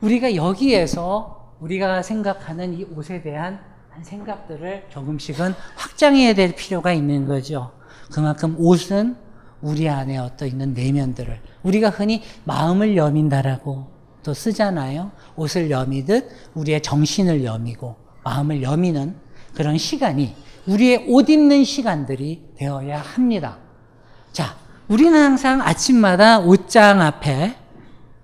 우리가 0.00 0.36
여기에서 0.36 1.54
우리가 1.60 2.02
생각하는 2.02 2.78
이 2.78 2.84
옷에 2.84 3.20
대한 3.20 3.60
생각들을 4.00 4.86
조금씩은 4.90 5.54
확장해야 5.76 6.34
될 6.34 6.54
필요가 6.54 6.92
있는 6.92 7.26
거죠. 7.26 7.72
그만큼 8.12 8.54
옷은 8.58 9.16
우리 9.60 9.88
안에 9.88 10.18
어떤 10.18 10.46
있는 10.46 10.72
내면들을 10.72 11.40
우리가 11.64 11.90
흔히 11.90 12.22
마음을 12.44 12.96
여민다라고 12.96 13.97
또 14.28 14.34
쓰잖아요. 14.34 15.10
옷을 15.36 15.70
여미듯 15.70 16.28
우리의 16.52 16.82
정신을 16.82 17.44
여미고 17.44 17.96
마음을 18.24 18.62
여미는 18.62 19.16
그런 19.54 19.78
시간이 19.78 20.34
우리의 20.66 21.06
옷 21.08 21.30
입는 21.30 21.64
시간들이 21.64 22.42
되어야 22.58 23.00
합니다. 23.00 23.56
자, 24.30 24.54
우리는 24.86 25.18
항상 25.18 25.62
아침마다 25.62 26.40
옷장 26.40 27.00
앞에 27.00 27.56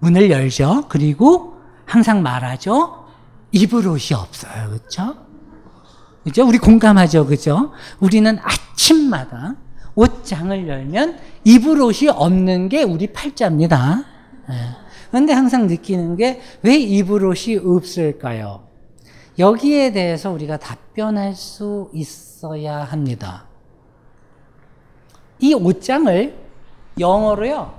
문을 0.01 0.31
열죠. 0.31 0.85
그리고 0.91 1.55
항상 1.87 2.23
말하죠. 2.23 3.07
입을 3.53 3.89
옷이 3.89 4.15
없어요. 4.15 4.69
그렇죠? 4.69 5.17
그죠? 6.23 6.47
우리 6.47 6.59
공감하죠. 6.59 7.25
그죠? 7.25 7.73
우리는 7.99 8.39
아침마다 8.43 9.57
옷장을 9.95 10.69
열면 10.69 11.19
입을 11.45 11.81
옷이 11.81 12.11
없는 12.11 12.69
게 12.69 12.83
우리 12.83 13.11
팔자입니다. 13.11 14.05
그런데 15.15 15.33
항상 15.33 15.69
느끼는 15.69 16.17
게 16.17 16.41
왜 16.63 16.77
입을 16.77 17.25
옷이 17.25 17.57
없을까요? 17.57 18.65
여기에 19.39 19.93
대해서 19.93 20.33
우리가 20.33 20.57
답변할 20.57 21.37
수 21.37 21.89
있어야 21.93 22.83
합니다. 22.83 23.45
이 25.39 25.55
옷장을 25.55 26.37
영어로요, 26.99 27.75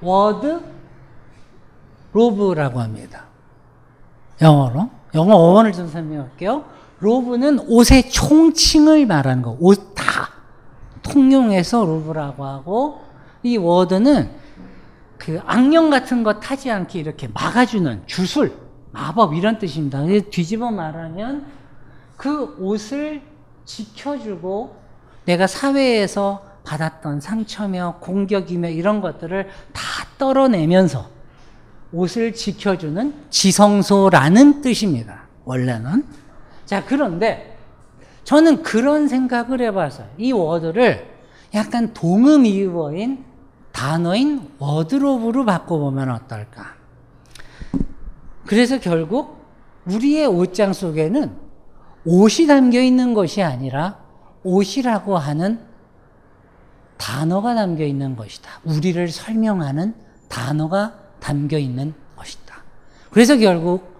wardrobe라고 0.00 2.80
합니다. 2.80 3.24
영어로. 4.40 4.88
영어 5.14 5.34
어원을 5.34 5.72
좀 5.72 5.86
설명할게요. 5.86 6.64
로브는 7.00 7.68
옷의 7.68 8.10
총칭을 8.10 9.04
말하는 9.04 9.42
거. 9.42 9.54
옷 9.60 9.94
다. 9.94 10.30
통용해서 11.02 11.84
로브라고 11.84 12.42
하고, 12.46 13.00
이 13.42 13.58
워드는 13.58 14.41
그 15.22 15.40
악령 15.46 15.88
같은 15.88 16.24
거 16.24 16.40
타지 16.40 16.68
않게 16.68 16.98
이렇게 16.98 17.28
막아주는 17.28 18.02
주술, 18.06 18.52
마법 18.90 19.34
이런 19.34 19.56
뜻입니다. 19.56 20.02
뒤집어 20.30 20.72
말하면 20.72 21.46
그 22.16 22.56
옷을 22.58 23.22
지켜주고 23.64 24.74
내가 25.24 25.46
사회에서 25.46 26.44
받았던 26.64 27.20
상처며 27.20 27.98
공격이며 28.00 28.70
이런 28.70 29.00
것들을 29.00 29.48
다 29.72 29.82
떨어내면서 30.18 31.08
옷을 31.92 32.34
지켜주는 32.34 33.14
지성소라는 33.30 34.60
뜻입니다. 34.60 35.22
원래는. 35.44 36.04
자, 36.66 36.84
그런데 36.84 37.56
저는 38.24 38.64
그런 38.64 39.06
생각을 39.06 39.60
해봤어요. 39.60 40.08
이 40.18 40.32
워드를 40.32 41.06
약간 41.54 41.94
동음 41.94 42.44
이어인 42.44 43.31
단어인 43.72 44.48
워드로브로 44.58 45.44
바꿔보면 45.44 46.10
어떨까? 46.10 46.74
그래서 48.46 48.78
결국 48.78 49.42
우리의 49.86 50.26
옷장 50.26 50.72
속에는 50.72 51.36
옷이 52.04 52.46
담겨 52.46 52.80
있는 52.80 53.14
것이 53.14 53.42
아니라 53.42 53.98
옷이라고 54.44 55.16
하는 55.18 55.60
단어가 56.96 57.54
담겨 57.54 57.84
있는 57.84 58.14
것이다. 58.14 58.60
우리를 58.64 59.08
설명하는 59.08 59.94
단어가 60.28 60.94
담겨 61.20 61.58
있는 61.58 61.94
것이다. 62.16 62.62
그래서 63.10 63.36
결국 63.36 63.92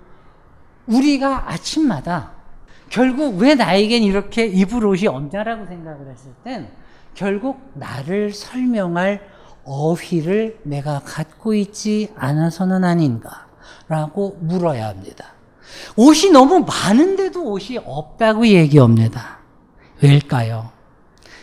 우리가 0.86 1.50
아침마다 1.50 2.32
결국 2.88 3.38
왜 3.38 3.54
나에겐 3.54 4.02
이렇게 4.02 4.46
입을 4.46 4.84
옷이 4.84 5.06
없냐라고 5.06 5.66
생각을 5.66 6.10
했을 6.10 6.32
땐 6.44 6.68
결국 7.14 7.72
나를 7.74 8.32
설명할 8.32 9.31
어휘를 9.64 10.60
내가 10.64 11.00
갖고 11.00 11.54
있지 11.54 12.12
않아서는 12.16 12.84
아닌가라고 12.84 14.38
물어야 14.40 14.88
합니다. 14.88 15.32
옷이 15.96 16.30
너무 16.30 16.60
많은데도 16.60 17.44
옷이 17.44 17.78
없다고 17.78 18.46
얘기합니다. 18.46 19.38
왜일까요? 20.02 20.70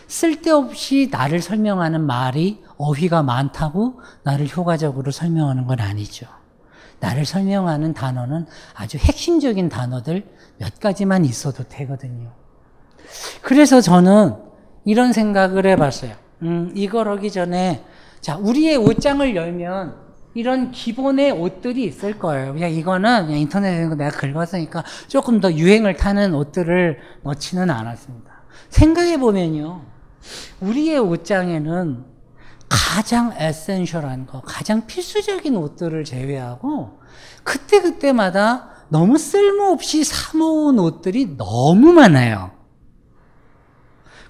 쓸데없이 0.06 1.08
나를 1.10 1.40
설명하는 1.40 2.00
말이 2.00 2.62
어휘가 2.76 3.22
많다고 3.22 4.00
나를 4.24 4.48
효과적으로 4.48 5.10
설명하는 5.12 5.66
건 5.66 5.80
아니죠. 5.80 6.26
나를 6.98 7.24
설명하는 7.24 7.94
단어는 7.94 8.46
아주 8.74 8.98
핵심적인 8.98 9.68
단어들 9.68 10.26
몇 10.58 10.78
가지만 10.80 11.24
있어도 11.24 11.64
되거든요. 11.64 12.32
그래서 13.40 13.80
저는 13.80 14.36
이런 14.84 15.12
생각을 15.12 15.66
해봤어요. 15.66 16.14
음, 16.42 16.72
이걸 16.74 17.08
하기 17.08 17.30
전에, 17.30 17.84
자, 18.20 18.36
우리의 18.36 18.76
옷장을 18.76 19.34
열면 19.34 20.10
이런 20.34 20.70
기본의 20.70 21.32
옷들이 21.32 21.84
있을 21.84 22.18
거예요. 22.18 22.52
그냥 22.52 22.70
이거는 22.70 23.26
그냥 23.26 23.40
인터넷에서 23.40 23.94
내가 23.94 24.10
긁었으니까 24.10 24.84
조금 25.08 25.40
더 25.40 25.52
유행을 25.52 25.96
타는 25.96 26.34
옷들을 26.34 26.98
넣지는 27.22 27.70
않았습니다. 27.70 28.30
생각해 28.68 29.18
보면요. 29.18 29.82
우리의 30.60 30.98
옷장에는 30.98 32.04
가장 32.68 33.34
에센셜한 33.36 34.26
거, 34.26 34.42
가장 34.42 34.86
필수적인 34.86 35.56
옷들을 35.56 36.04
제외하고 36.04 37.00
그때그때마다 37.42 38.70
너무 38.88 39.18
쓸모없이 39.18 40.04
사모은 40.04 40.78
옷들이 40.78 41.36
너무 41.36 41.92
많아요. 41.92 42.52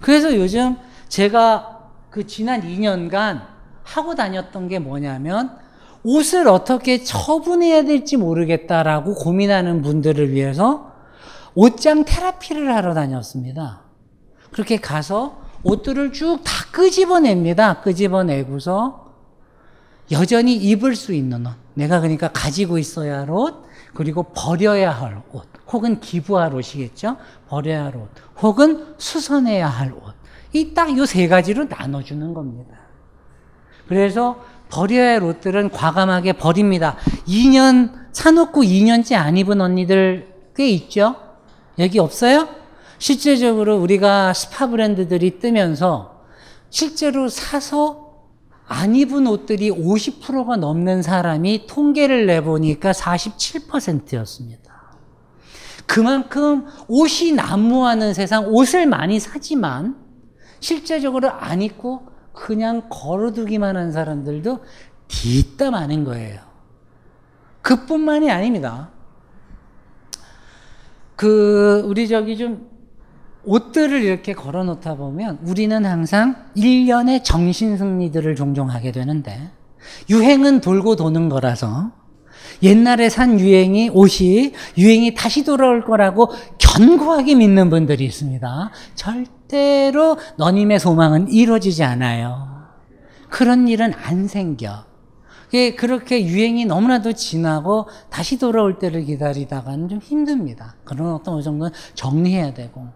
그래서 0.01 0.35
요즘 0.35 0.77
제가 1.09 1.91
그 2.11 2.27
지난 2.27 2.63
2년간 2.63 3.50
하고 3.83 4.15
다녔던 4.15 4.69
게 4.69 4.79
뭐냐면 4.79 5.57
옷을 6.03 6.49
어떻게 6.49 7.03
처분해야 7.03 7.85
될지 7.85 8.17
모르겠다라고 8.17 9.15
고민하는 9.15 9.83
분들을 9.83 10.31
위해서 10.33 10.93
옷장 11.55 12.05
테라피를 12.05 12.75
하러 12.75 12.95
다녔습니다. 12.95 13.83
그렇게 14.53 14.77
가서 14.79 15.41
옷들을 15.63 16.13
쭉 16.13 16.39
다 16.43 16.51
끄집어냅니다. 16.73 17.81
끄집어내고서 17.83 19.11
여전히 20.13 20.57
입을 20.57 20.97
수 20.97 21.13
있는 21.13 21.47
옷. 21.47 21.53
내가 21.75 22.01
그러니까 22.01 22.29
가지고 22.33 22.79
있어야 22.79 23.21
할 23.21 23.31
옷, 23.31 23.65
그리고 23.95 24.25
버려야 24.35 24.91
할 24.91 25.21
옷, 25.33 25.45
혹은 25.73 26.01
기부할 26.01 26.55
옷이겠죠? 26.55 27.17
버려야 27.49 27.85
할 27.85 27.97
옷, 27.97 28.09
혹은 28.43 28.95
수선해야 28.99 29.69
할 29.69 29.93
옷. 29.93 30.15
이 30.53 30.75
딱 30.75 30.91
요 30.97 31.05
세 31.07 31.29
가지로 31.29 31.65
나눠주는 31.65 32.35
겁니다. 32.35 32.77
그래서 33.91 34.39
버려야 34.69 35.15
할 35.15 35.25
옷들은 35.25 35.71
과감하게 35.71 36.35
버립니다. 36.35 36.97
2년, 37.27 37.93
사놓고 38.13 38.63
2년째 38.63 39.17
안 39.17 39.37
입은 39.37 39.61
언니들 39.61 40.33
꽤 40.55 40.69
있죠? 40.69 41.17
여기 41.77 41.99
없어요? 41.99 42.49
실제적으로 43.01 43.79
우리가 43.81 44.33
스파 44.33 44.69
브랜드들이 44.69 45.41
뜨면서 45.41 46.23
실제로 46.71 47.29
사서 47.29 48.29
안 48.69 48.95
입은 48.95 49.27
옷들이 49.27 49.73
50%가 49.73 50.55
넘는 50.55 51.03
사람이 51.03 51.67
통계를 51.67 52.27
내보니까 52.27 52.93
47%였습니다. 52.93 54.71
그만큼 55.87 56.67
옷이 56.87 57.33
난무하는 57.33 58.15
세상, 58.15 58.47
옷을 58.47 58.87
많이 58.87 59.19
사지만 59.19 59.97
실제적으로 60.61 61.29
안 61.29 61.61
입고 61.61 62.10
그냥 62.33 62.83
걸어두기만 62.89 63.77
한 63.77 63.93
사람들도 63.93 64.61
뒤따 65.09 65.71
많은 65.71 66.05
거예요. 66.05 66.41
그뿐만이 67.63 68.31
아닙니다. 68.31 68.91
그, 71.17 71.83
우리 71.87 72.09
저기 72.09 72.39
좀 72.39 72.71
옷들을 73.45 74.03
이렇게 74.03 74.33
걸어 74.33 74.65
놓다 74.65 74.97
보면 74.97 75.39
우리는 75.47 75.85
항상 75.85 76.37
일련의 76.55 77.25
정신 77.25 77.77
승리들을 77.77 78.35
종종 78.37 78.71
하게 78.71 78.93
되는데 78.93 79.51
유행은 80.09 80.61
돌고 80.61 80.97
도는 80.97 81.29
거라서 81.29 81.93
옛날에 82.63 83.09
산 83.09 83.41
유행이 83.41 83.91
옷이 83.91 84.53
유행이 84.77 85.15
다시 85.15 85.45
돌아올 85.45 85.85
거라고 85.85 86.31
견고하게 86.59 87.35
믿는 87.37 87.71
분들이 87.71 88.05
있습니다. 88.05 88.71
절대 88.95 89.40
로 89.93 90.17
너님의 90.37 90.79
소망은 90.79 91.29
이루어지지 91.31 91.83
않아요. 91.85 92.49
그런 93.29 93.69
일은 93.69 93.93
안 93.95 94.27
생겨. 94.29 94.85
그렇게 95.77 96.25
유행이 96.25 96.67
너무나도 96.67 97.13
지나고 97.15 97.89
다시 98.09 98.39
돌아올 98.39 98.79
때를 98.79 99.05
기다리다가는 99.05 99.89
좀 99.89 99.99
힘듭니다. 99.99 100.77
그런 100.85 101.13
어떤 101.15 101.43
정도는 101.43 101.73
정리해야 101.95 102.55
되고. 102.55 102.89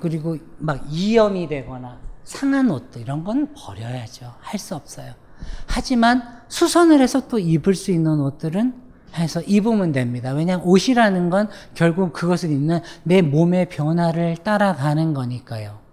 그리고 0.00 0.36
막 0.58 0.84
이염이 0.90 1.48
되거나 1.48 1.98
상한 2.24 2.70
옷도 2.70 3.00
이런 3.00 3.24
건 3.24 3.52
버려야죠. 3.56 4.32
할 4.40 4.58
수 4.58 4.74
없어요. 4.76 5.12
하지만 5.66 6.22
수선을 6.48 7.00
해서 7.00 7.26
또 7.28 7.38
입을 7.38 7.74
수 7.74 7.90
있는 7.90 8.20
옷들은 8.20 8.74
해서 9.14 9.40
입으면 9.42 9.92
됩니다. 9.92 10.32
왜냐하면 10.32 10.66
옷이라는 10.66 11.30
건 11.30 11.48
결국 11.74 12.12
그것을 12.12 12.50
입는 12.50 12.80
내 13.02 13.22
몸의 13.22 13.68
변화를 13.68 14.36
따라가는 14.38 15.14
거니까요. 15.14 15.85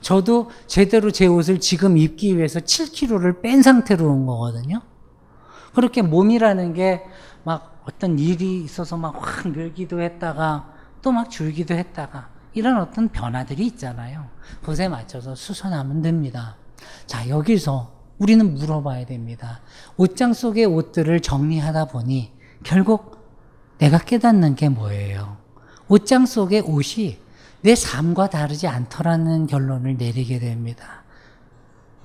저도 0.00 0.50
제대로 0.66 1.10
제 1.10 1.26
옷을 1.26 1.60
지금 1.60 1.98
입기 1.98 2.36
위해서 2.36 2.60
7kg를 2.60 3.42
뺀 3.42 3.62
상태로 3.62 4.06
온 4.06 4.26
거거든요. 4.26 4.80
그렇게 5.74 6.02
몸이라는 6.02 6.74
게 6.74 7.02
막 7.44 7.82
어떤 7.86 8.18
일이 8.18 8.62
있어서 8.62 8.96
막 8.96 9.14
확 9.22 9.48
늘기도 9.48 10.00
했다가 10.00 10.72
또 11.02 11.12
막 11.12 11.30
줄기도 11.30 11.74
했다가 11.74 12.28
이런 12.52 12.78
어떤 12.78 13.08
변화들이 13.08 13.64
있잖아요. 13.66 14.26
그것에 14.60 14.88
맞춰서 14.88 15.34
수선하면 15.34 16.02
됩니다. 16.02 16.56
자, 17.06 17.28
여기서 17.28 17.92
우리는 18.18 18.54
물어봐야 18.54 19.06
됩니다. 19.06 19.60
옷장 19.96 20.34
속의 20.34 20.66
옷들을 20.66 21.20
정리하다 21.20 21.86
보니 21.86 22.32
결국 22.64 23.18
내가 23.78 23.96
깨닫는 23.98 24.56
게 24.56 24.68
뭐예요? 24.68 25.38
옷장 25.88 26.26
속의 26.26 26.60
옷이 26.62 27.18
내 27.62 27.74
삶과 27.74 28.30
다르지 28.30 28.66
않더라는 28.66 29.46
결론을 29.46 29.96
내리게 29.96 30.38
됩니다. 30.38 31.04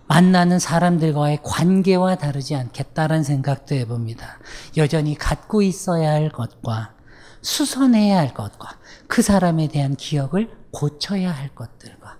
만나는 0.07 0.59
사람들과의 0.59 1.39
관계와 1.43 2.15
다르지 2.15 2.55
않겠다라는 2.55 3.23
생각도 3.23 3.73
해봅니다. 3.75 4.37
여전히 4.77 5.15
갖고 5.15 5.61
있어야 5.61 6.11
할 6.11 6.29
것과 6.29 6.93
수선해야 7.41 8.17
할 8.17 8.33
것과 8.33 8.77
그 9.07 9.21
사람에 9.21 9.67
대한 9.67 9.95
기억을 9.95 10.49
고쳐야 10.71 11.31
할 11.31 11.49
것들과 11.49 12.17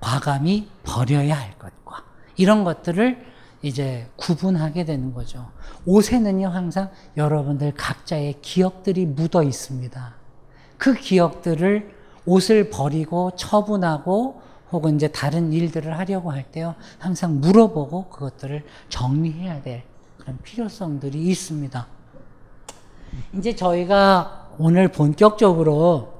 과감히 0.00 0.68
버려야 0.82 1.38
할 1.38 1.58
것과 1.58 2.04
이런 2.36 2.64
것들을 2.64 3.26
이제 3.62 4.08
구분하게 4.16 4.84
되는 4.84 5.12
거죠. 5.12 5.50
옷에는요, 5.84 6.48
항상 6.48 6.90
여러분들 7.16 7.74
각자의 7.74 8.36
기억들이 8.40 9.04
묻어 9.04 9.42
있습니다. 9.42 10.14
그 10.76 10.94
기억들을 10.94 11.97
옷을 12.28 12.68
버리고 12.68 13.30
처분하고 13.36 14.42
혹은 14.70 14.96
이제 14.96 15.08
다른 15.08 15.50
일들을 15.50 15.96
하려고 15.98 16.30
할 16.30 16.44
때요, 16.44 16.74
항상 16.98 17.40
물어보고 17.40 18.10
그것들을 18.10 18.66
정리해야 18.90 19.62
될 19.62 19.82
그런 20.18 20.36
필요성들이 20.42 21.22
있습니다. 21.22 21.86
이제 23.34 23.56
저희가 23.56 24.50
오늘 24.58 24.88
본격적으로 24.88 26.12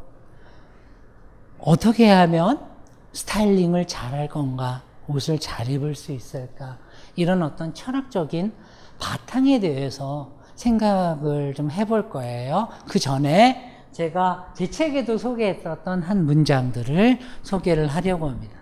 어떻게 1.59 2.09
하면 2.09 2.67
스타일링을 3.13 3.87
잘 3.87 4.15
할 4.15 4.29
건가, 4.29 4.83
옷을 5.09 5.39
잘 5.39 5.69
입을 5.69 5.95
수 5.95 6.13
있을까, 6.13 6.79
이런 7.17 7.43
어떤 7.43 7.75
철학적인 7.75 8.55
바탕에 8.99 9.61
대해서 9.61 10.31
생각을 10.55 11.53
좀 11.55 11.71
해볼 11.71 12.09
거예요. 12.09 12.69
그 12.87 12.99
전에 12.99 13.68
제가 13.93 14.53
제 14.55 14.71
책에도 14.71 15.19
소개했었던 15.19 16.03
한 16.03 16.25
문장들을 16.25 17.19
소개를 17.43 17.89
하려고 17.89 18.29
합니다. 18.29 18.59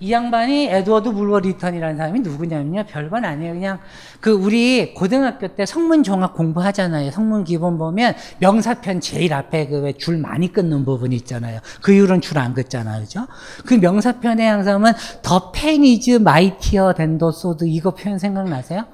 이 0.00 0.10
양반이 0.12 0.66
에드워드 0.66 1.10
불워 1.10 1.38
리턴이라는 1.38 1.96
사람이 1.96 2.20
누구냐면요. 2.20 2.84
별건 2.88 3.24
아니에요. 3.24 3.54
그냥 3.54 3.78
그 4.20 4.32
우리 4.32 4.92
고등학교 4.92 5.48
때 5.48 5.64
성문 5.64 6.02
종합 6.02 6.34
공부하잖아요. 6.34 7.12
성문 7.12 7.44
기본 7.44 7.78
보면 7.78 8.14
명사편 8.40 9.00
제일 9.00 9.32
앞에 9.32 9.68
그 9.68 9.93
줄 9.93 10.18
많이 10.18 10.52
끊는 10.52 10.84
부분이 10.84 11.14
있잖아요. 11.16 11.60
그 11.80 11.92
이후로는 11.92 12.20
줄 12.20 12.38
안 12.38 12.54
긋잖아요. 12.54 13.02
그죠? 13.02 13.26
그 13.64 13.74
명사편에 13.74 14.46
항상 14.46 14.74
하면 14.74 14.94
The 15.22 15.52
pen 15.52 15.92
is 15.92 16.18
mightier 16.18 16.94
than 16.94 17.15
the 17.15 17.30
sword 17.30 17.64
이거 17.66 17.92
표현 17.92 18.18
생각나세요? 18.18 18.84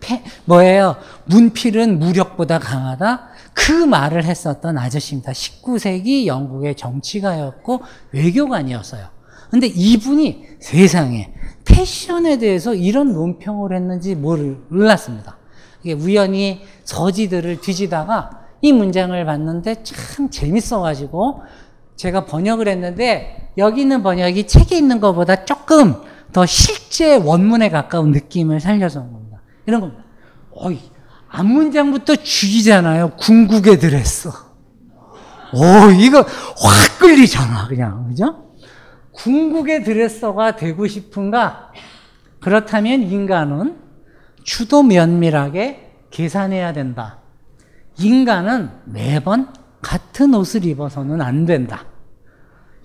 페, 0.00 0.22
뭐예요? 0.44 0.96
문필은 1.24 1.98
무력보다 1.98 2.58
강하다? 2.58 3.28
그 3.54 3.72
말을 3.72 4.24
했었던 4.24 4.78
아저씨입니다. 4.78 5.32
19세기 5.32 6.26
영국의 6.26 6.74
정치가였고 6.76 7.80
외교관이었어요. 8.12 9.06
근데 9.50 9.66
이분이 9.66 10.46
세상에 10.60 11.32
패션에 11.64 12.38
대해서 12.38 12.74
이런 12.74 13.12
논평을 13.12 13.74
했는지 13.74 14.14
몰랐습니다. 14.14 15.36
이게 15.82 15.92
우연히 15.92 16.62
서지들을 16.84 17.60
뒤지다가 17.60 18.30
이 18.62 18.72
문장을 18.72 19.24
봤는데 19.24 19.82
참 19.82 20.30
재밌어가지고 20.30 21.42
제가 21.96 22.26
번역을 22.26 22.68
했는데 22.68 23.50
여기 23.58 23.82
있는 23.82 24.02
번역이 24.02 24.46
책에 24.46 24.76
있는 24.76 25.00
것보다 25.00 25.44
조금 25.44 25.94
더 26.32 26.46
실제 26.46 27.16
원문에 27.16 27.70
가까운 27.70 28.12
느낌을 28.12 28.60
살려서 28.60 29.00
온 29.00 29.12
겁니다. 29.12 29.40
이런 29.66 29.80
겁니다. 29.80 30.04
어이, 30.52 30.78
앞문장부터 31.30 32.16
죽이잖아요. 32.16 33.10
궁극의 33.16 33.78
드레스. 33.78 34.28
오, 35.52 35.90
이거 35.98 36.18
확 36.20 36.98
끌리잖아, 36.98 37.66
그냥. 37.68 38.08
그죠? 38.08 38.50
궁극의 39.12 39.84
드레서가 39.84 40.56
되고 40.56 40.86
싶은가? 40.86 41.72
그렇다면 42.40 43.02
인간은 43.02 43.76
추도 44.44 44.82
면밀하게 44.82 45.92
계산해야 46.10 46.72
된다. 46.72 47.18
인간은 47.98 48.70
매번 48.84 49.52
같은 49.82 50.34
옷을 50.34 50.64
입어서는 50.64 51.20
안 51.20 51.44
된다. 51.44 51.84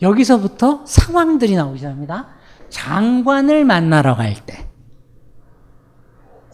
여기서부터 0.01 0.81
상황들이 0.85 1.55
나오기 1.55 1.77
시작합니다. 1.77 2.27
장관을 2.69 3.63
만나러 3.63 4.15
갈 4.15 4.35
때, 4.45 4.67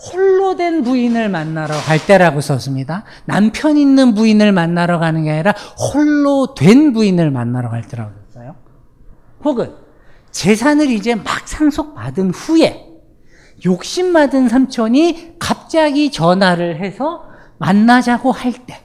홀로 0.10 0.56
된 0.56 0.84
부인을 0.84 1.30
만나러 1.30 1.76
갈 1.76 2.04
때라고 2.06 2.42
썼습니다. 2.42 3.04
남편 3.26 3.78
있는 3.78 4.14
부인을 4.16 4.52
만나러 4.52 5.00
가는 5.00 5.24
게 5.24 5.32
아니라 5.32 5.54
홀로 5.94 6.54
된 6.56 6.94
부인을 6.94 7.30
만나러 7.32 7.70
갈 7.70 7.84
때라고 7.84 8.12
썼어요. 8.30 8.56
혹은 9.44 9.76
재산을 10.32 10.90
이제 10.90 11.14
막 11.16 11.48
상속받은 11.48 12.32
후에 12.32 12.88
욕심받은 13.66 14.50
삼촌이 14.50 15.34
갑자기 15.38 16.12
전화를 16.12 16.80
해서 16.80 17.26
만나자고 17.60 18.32
할 18.32 18.54
때. 18.54 18.82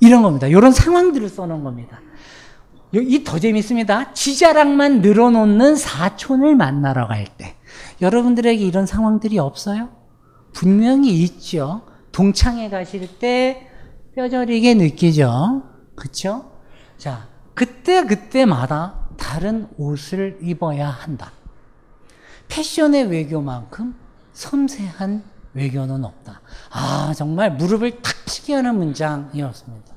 이런 0.00 0.22
겁니다. 0.22 0.46
이런 0.46 0.72
상황들을 0.72 1.28
써놓은 1.30 1.64
겁니다. 1.64 2.00
이 2.92 3.24
더 3.24 3.38
재밌습니다. 3.38 4.12
지자랑만 4.12 5.00
늘어놓는 5.00 5.74
사촌을 5.76 6.54
만나러 6.54 7.06
갈 7.08 7.26
때. 7.38 7.54
여러분들에게 8.02 8.62
이런 8.62 8.84
상황들이 8.84 9.38
없어요? 9.38 9.88
분명히 10.54 11.22
있죠. 11.24 11.82
동창회 12.12 12.70
가실 12.70 13.18
때 13.18 13.68
뼈저리게 14.14 14.74
느끼죠. 14.74 15.62
그쵸? 15.94 16.50
자, 16.96 17.28
그때 17.54 18.06
그때마다 18.06 19.08
다른 19.18 19.68
옷을 19.76 20.38
입어야 20.40 20.88
한다. 20.88 21.32
패션의 22.48 23.06
외교만큼 23.08 23.94
섬세한 24.32 25.22
외교는 25.54 26.04
없다. 26.04 26.40
아, 26.70 27.12
정말 27.16 27.52
무릎을 27.56 28.02
탁 28.02 28.26
치게 28.26 28.54
하는 28.54 28.76
문장이었습니다. 28.76 29.94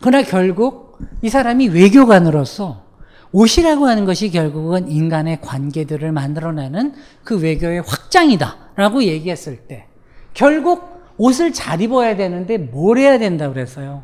그러나 0.00 0.24
결국 0.26 0.98
이 1.22 1.28
사람이 1.28 1.68
외교관으로서 1.68 2.84
옷이라고 3.32 3.86
하는 3.86 4.04
것이 4.04 4.30
결국은 4.30 4.90
인간의 4.90 5.40
관계들을 5.40 6.12
만들어내는 6.12 6.94
그 7.24 7.40
외교의 7.40 7.82
확장이다라고 7.86 9.04
얘기했을 9.04 9.56
때 9.66 9.86
결국 10.34 11.02
옷을 11.16 11.52
잘 11.52 11.80
입어야 11.80 12.16
되는데 12.16 12.58
뭘 12.58 12.98
해야 12.98 13.18
된다 13.18 13.48
그랬어요? 13.48 14.02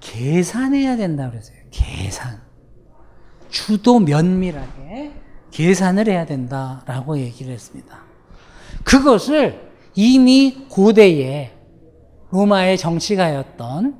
계산해야 0.00 0.96
된다 0.96 1.30
그랬어요. 1.30 1.56
계산. 1.70 2.40
주도 3.48 3.98
면밀하게 3.98 5.12
계산을 5.50 6.08
해야 6.08 6.26
된다라고 6.26 7.18
얘기를 7.18 7.52
했습니다. 7.52 7.98
그것을 8.84 9.68
이미 9.94 10.66
고대의 10.68 11.52
로마의 12.30 12.76
정치가였던 12.76 13.96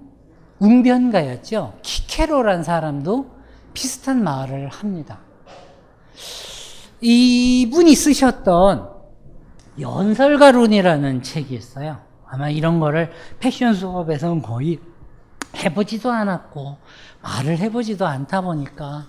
웅변가였죠. 0.59 1.79
키케로란 1.83 2.63
사람도 2.63 3.38
비슷한 3.73 4.23
말을 4.23 4.69
합니다. 4.69 5.21
이분이 7.01 7.95
쓰셨던 7.95 8.89
연설가론이라는 9.81 11.23
책이 11.23 11.55
있어요. 11.55 11.99
아마 12.27 12.51
이런 12.51 12.81
거를 12.81 13.11
패션 13.39 13.75
수업에서는 13.75 14.43
거의 14.43 14.79
해보지도 15.57 16.11
않았고 16.11 16.77
말을 17.23 17.59
해보지도 17.59 18.07
않다 18.07 18.43
보니까 18.43 19.07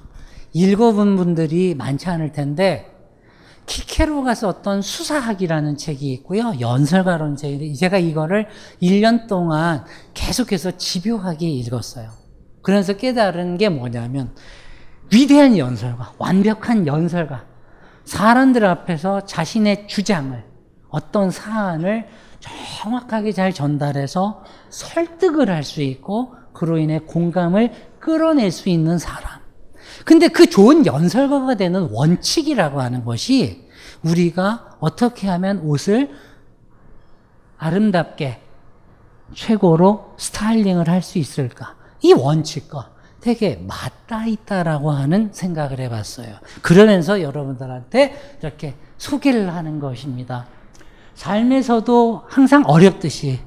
읽어본 0.54 1.16
분들이 1.16 1.76
많지 1.76 2.10
않을 2.10 2.32
텐데 2.32 2.96
키케로가 3.66 4.34
썼던 4.34 4.82
수사학이라는 4.82 5.78
책이 5.78 6.12
있고요. 6.14 6.54
연설가론 6.60 7.36
책이 7.36 7.76
제가 7.76 8.00
이거를 8.00 8.48
1년 8.82 9.28
동안 9.28 9.86
계속해서 10.16 10.78
집요하게 10.78 11.48
읽었어요. 11.48 12.19
그래서 12.62 12.94
깨달은 12.94 13.58
게 13.58 13.70
뭐냐면 13.70 14.34
위대한 15.12 15.58
연설가, 15.58 16.14
완벽한 16.18 16.86
연설가, 16.88 17.46
사람들 18.06 18.66
앞에서 18.66 19.26
자신의 19.26 19.88
주장을 19.88 20.44
어떤 20.90 21.32
사안을 21.32 22.08
정확하게 22.40 23.32
잘 23.32 23.54
전달해서 23.54 24.44
설득을 24.70 25.50
할 25.50 25.64
수 25.64 25.82
있고 25.82 26.36
그로 26.54 26.78
인해 26.78 27.00
공감을 27.00 27.72
끌어낼 28.00 28.52
수 28.52 28.70
있는 28.70 28.98
사람. 28.98 29.40
근데 30.06 30.28
그 30.28 30.50
좋은 30.50 30.86
연설가가 30.86 31.56
되는 31.56 31.90
원칙이라고 31.92 32.82
하는 32.82 33.04
것이 33.06 33.68
우리가 34.04 34.78
어떻게 34.80 35.28
하면 35.28 35.60
옷을 35.60 36.10
아름답게 37.58 38.42
최고로 39.34 40.16
스타일링을 40.18 40.90
할 40.90 41.02
수 41.02 41.20
있을까? 41.20 41.76
이 42.02 42.14
원칙과 42.14 42.92
되게 43.22 43.62
맞닿아 43.68 44.26
있다라고 44.26 44.92
하는 44.92 45.30
생각을 45.34 45.80
해봤어요. 45.80 46.36
그러면서 46.62 47.22
여러분들한테 47.22 48.38
이렇게 48.42 48.76
소개를 48.98 49.54
하는 49.54 49.80
것입니다. 49.80 50.48
삶에서도 51.16 52.24
항상 52.28 52.64
어렵듯이 52.66 53.40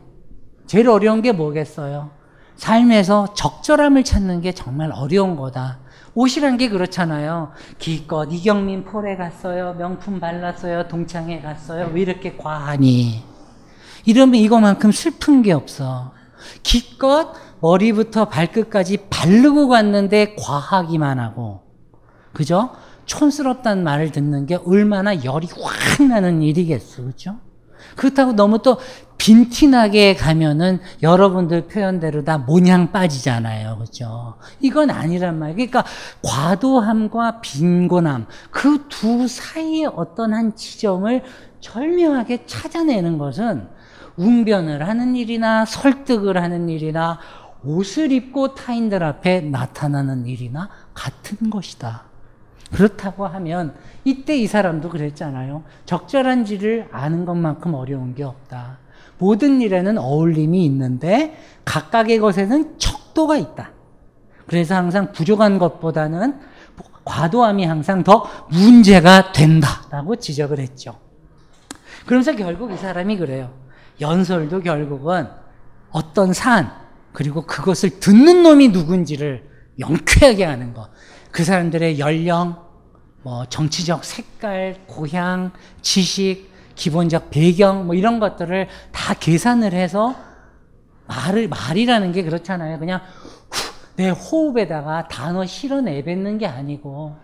제일 0.67 0.89
어려운 0.89 1.23
게 1.23 1.33
뭐겠어요? 1.33 2.11
삶에서 2.57 3.33
적절함을 3.35 4.05
찾는 4.05 4.43
게 4.43 4.53
정말 4.53 4.93
어려운 4.93 5.37
거다. 5.37 5.79
옷이란 6.15 6.59
게 6.59 6.69
그렇잖아요. 6.69 7.53
기껏 7.79 8.29
이경민 8.31 8.85
폴에 8.85 9.17
갔어요. 9.17 9.75
명품 9.75 10.21
발랐어요. 10.21 10.87
동창회 10.89 11.41
갔어요. 11.41 11.91
왜 11.95 12.03
이렇게 12.03 12.37
과하니? 12.37 13.25
이러면 14.05 14.35
이거만큼 14.35 14.93
슬픈 14.93 15.43
게 15.43 15.53
없어. 15.53 16.13
기껏 16.63 17.33
머리부터 17.63 18.27
발끝까지 18.27 19.07
바르고 19.09 19.69
갔는데 19.69 20.35
과하기만 20.39 21.19
하고. 21.21 21.63
그죠? 22.33 22.71
촌스럽다는 23.07 23.85
말을 23.85 24.11
듣는 24.11 24.47
게 24.47 24.57
얼마나 24.67 25.25
열이 25.25 25.49
확 25.61 26.07
나는 26.07 26.43
일이겠어. 26.43 27.05
그죠? 27.05 27.37
그렇다고 27.97 28.33
너무 28.33 28.63
또 28.63 28.79
빈티나게 29.19 30.15
가면은 30.15 30.81
여러분들 31.03 31.69
표현대로 31.69 32.25
다 32.25 32.39
모냥 32.39 32.91
빠지잖아요. 32.91 33.79
그죠? 33.79 34.35
이건 34.61 34.91
아니란 34.91 35.39
말이에요. 35.39 35.55
그러니까 35.57 35.85
과도함과 36.23 37.41
빈곤함, 37.41 38.27
그 38.51 38.89
두 38.89 39.29
사이의 39.29 39.87
어떤 39.95 40.33
한 40.35 40.57
지점을 40.57 41.23
절묘하게 41.61 42.47
찾아내는 42.47 43.19
것은 43.19 43.69
웅변을 44.17 44.87
하는 44.87 45.17
일이나 45.17 45.65
설득을 45.65 46.37
하는 46.37 46.69
일이나 46.69 47.19
옷을 47.65 48.13
입고 48.13 48.55
타인들 48.55 49.03
앞에 49.03 49.41
나타나는 49.43 50.27
일이나 50.27 50.69
같은 50.95 51.51
것이다. 51.51 52.05
그렇다고 52.73 53.27
하면 53.27 53.75
이때 54.05 54.37
이 54.37 54.47
사람도 54.47 54.89
그랬잖아요. 54.89 55.63
적절한 55.85 56.45
지를 56.45 56.89
아는 56.91 57.25
것만큼 57.25 57.75
어려운 57.75 58.15
게 58.15 58.25
없다. 58.25 58.79
모든 59.19 59.61
일에는 59.61 59.99
어울림이 59.99 60.65
있는데 60.65 61.39
각각의 61.65 62.19
것에는 62.19 62.79
척도가 62.79 63.37
있다. 63.37 63.71
그래서 64.47 64.75
항상 64.75 65.13
부족한 65.13 65.59
것보다는 65.59 66.41
과도함이 67.05 67.65
항상 67.65 68.03
더 68.05 68.27
문제가 68.51 69.33
된다라고 69.33 70.17
지적을 70.17 70.59
했죠. 70.59 70.99
그러면서 72.07 72.35
결국 72.35 72.73
이 72.73 72.77
사람이 72.77 73.17
그래요. 73.17 73.51
연설도 74.01 74.61
결국은 74.61 75.29
어떤 75.91 76.33
산, 76.33 76.73
그리고 77.13 77.43
그것을 77.43 78.01
듣는 78.01 78.43
놈이 78.43 78.69
누군지를 78.69 79.49
명쾌하게 79.77 80.45
하는 80.45 80.75
것. 80.75 80.89
그 81.31 81.45
사람들의 81.45 81.99
연령, 81.99 82.57
뭐 83.23 83.47
정치적 83.47 84.05
색깔, 84.05 84.81
고향, 84.87 85.53
지식, 85.81 86.51
기본적 86.75 87.31
배경 87.31 87.87
뭐 87.87 87.95
이런 87.95 88.19
것들을 88.19 88.69
다 88.91 89.15
계산을 89.15 89.73
해서 89.73 90.15
말을 91.07 91.49
말이라는 91.49 92.13
게 92.13 92.23
그렇잖아요. 92.23 92.79
그냥 92.79 93.01
후, 93.51 93.73
내 93.97 94.09
호흡에다가 94.09 95.09
단어 95.09 95.45
실어 95.45 95.81
내뱉는 95.81 96.39
게 96.39 96.47
아니고 96.47 97.17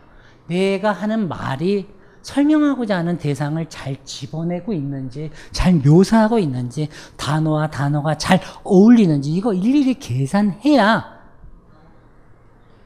내가 0.49 0.93
하는 0.93 1.29
말이 1.29 1.89
설명하고자 2.23 2.97
하는 2.97 3.19
대상을 3.19 3.65
잘 3.69 3.97
집어내고 4.05 4.73
있는지, 4.73 5.31
잘 5.53 5.75
묘사하고 5.75 6.39
있는지, 6.39 6.89
단어와 7.17 7.71
단어가 7.71 8.17
잘 8.19 8.41
어울리는지, 8.65 9.31
이거 9.33 9.55
일일이 9.55 9.95
계산해야 9.95 11.19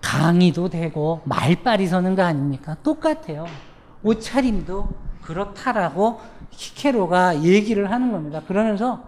강의도 0.00 0.68
되고 0.68 1.22
말빨이 1.24 1.86
서는 1.86 2.14
거 2.14 2.22
아닙니까? 2.22 2.76
똑같아요. 2.82 3.46
옷차림도 4.02 4.88
그렇다라고 5.22 6.20
키케로가 6.50 7.42
얘기를 7.42 7.90
하는 7.90 8.12
겁니다. 8.12 8.42
그러면서 8.46 9.04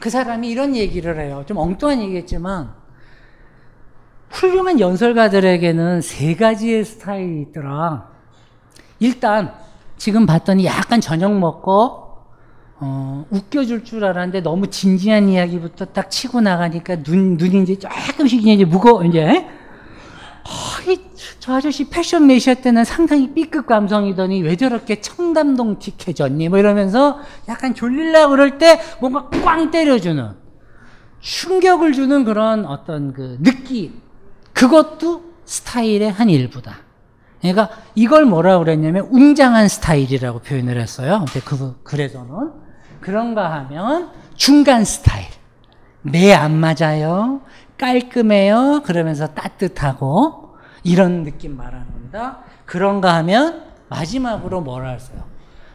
그 0.00 0.10
사람이 0.10 0.48
이런 0.50 0.74
얘기를 0.74 1.20
해요. 1.20 1.44
좀 1.46 1.58
엉뚱한 1.58 2.00
얘기겠지만, 2.00 2.74
훌륭한 4.30 4.80
연설가들에게는 4.80 6.00
세 6.00 6.34
가지의 6.34 6.84
스타일이 6.84 7.42
있더라. 7.42 8.13
일단 9.04 9.52
지금 9.98 10.24
봤더니 10.24 10.64
약간 10.64 11.00
저녁 11.00 11.38
먹고 11.38 12.04
어, 12.80 13.26
웃겨줄 13.30 13.84
줄 13.84 14.04
알았는데 14.04 14.40
너무 14.40 14.68
진지한 14.68 15.28
이야기부터 15.28 15.84
딱 15.86 16.10
치고 16.10 16.40
나가니까 16.40 17.02
눈 17.02 17.36
눈이 17.36 17.62
이제 17.62 17.78
조금씩 17.78 18.46
이제 18.46 18.64
무거 18.64 19.04
이제 19.04 19.46
어, 20.46 20.90
이, 20.90 20.98
저 21.38 21.54
아저씨 21.54 21.88
패션 21.90 22.26
메시아 22.26 22.54
때는 22.54 22.84
상당히 22.84 23.32
B급 23.32 23.66
감성이더니 23.66 24.42
왜 24.42 24.56
저렇게 24.56 25.00
청담동 25.00 25.78
틱해졌니? 25.78 26.48
뭐 26.48 26.58
이러면서 26.58 27.20
약간 27.48 27.74
졸릴라 27.74 28.28
그럴 28.28 28.56
때 28.58 28.80
뭔가 29.00 29.28
꽝 29.44 29.70
때려주는 29.70 30.32
충격을 31.20 31.92
주는 31.92 32.24
그런 32.24 32.64
어떤 32.64 33.12
그 33.12 33.36
느낌 33.42 34.00
그것도 34.54 35.34
스타일의 35.44 36.10
한 36.10 36.30
일부다. 36.30 36.78
그러니까 37.52 37.76
이걸 37.94 38.24
뭐라 38.24 38.58
그랬냐면 38.58 39.06
웅장한 39.10 39.68
스타일이라고 39.68 40.38
표현을 40.38 40.80
했어요. 40.80 41.24
근데 41.26 41.40
그 41.44 41.78
그래서는 41.82 42.52
그런가 43.00 43.52
하면 43.52 44.10
중간 44.34 44.84
스타일. 44.84 45.26
매안 46.00 46.58
맞아요. 46.58 47.42
깔끔해요. 47.76 48.82
그러면서 48.84 49.26
따뜻하고 49.26 50.54
이런 50.84 51.22
느낌 51.24 51.56
말하는 51.56 51.86
겁니다. 51.92 52.38
그런가 52.64 53.14
하면 53.16 53.64
마지막으로 53.88 54.62
뭐라 54.62 54.90
했어요? 54.92 55.24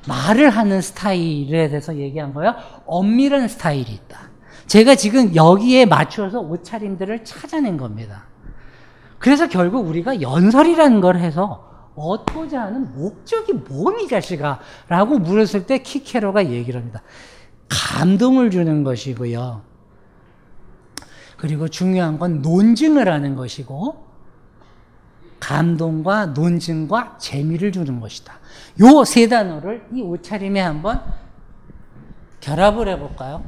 말을 0.07 0.49
하는 0.49 0.81
스타일에 0.81 1.69
대해서 1.69 1.95
얘기한 1.95 2.33
거예요. 2.33 2.55
엄밀한 2.87 3.47
스타일이 3.47 3.91
있다. 3.91 4.29
제가 4.65 4.95
지금 4.95 5.35
여기에 5.35 5.85
맞춰서 5.85 6.39
옷차림들을 6.39 7.23
찾아낸 7.25 7.77
겁니다. 7.77 8.28
그래서 9.19 9.47
결국 9.47 9.87
우리가 9.87 10.21
연설이라는 10.21 11.01
걸 11.01 11.17
해서 11.17 11.91
얻고자 11.95 12.61
하는 12.61 12.93
목적이 12.95 13.53
뭐니 13.53 14.07
자식아? 14.07 14.59
라고 14.87 15.19
물었을 15.19 15.65
때 15.65 15.79
키케로가 15.79 16.49
얘기를 16.49 16.79
합니다. 16.79 17.01
감동을 17.67 18.49
주는 18.49 18.83
것이고요. 18.83 19.61
그리고 21.37 21.67
중요한 21.67 22.17
건 22.17 22.41
논증을 22.41 23.09
하는 23.11 23.35
것이고 23.35 24.07
감동과 25.39 26.27
논증과 26.27 27.17
재미를 27.17 27.71
주는 27.71 27.99
것이다. 27.99 28.39
요 28.81 29.03
세 29.03 29.27
단어를 29.27 29.85
이 29.93 30.01
옷차림에 30.01 30.59
한번 30.59 31.01
결합을 32.39 32.87
해볼까요? 32.89 33.43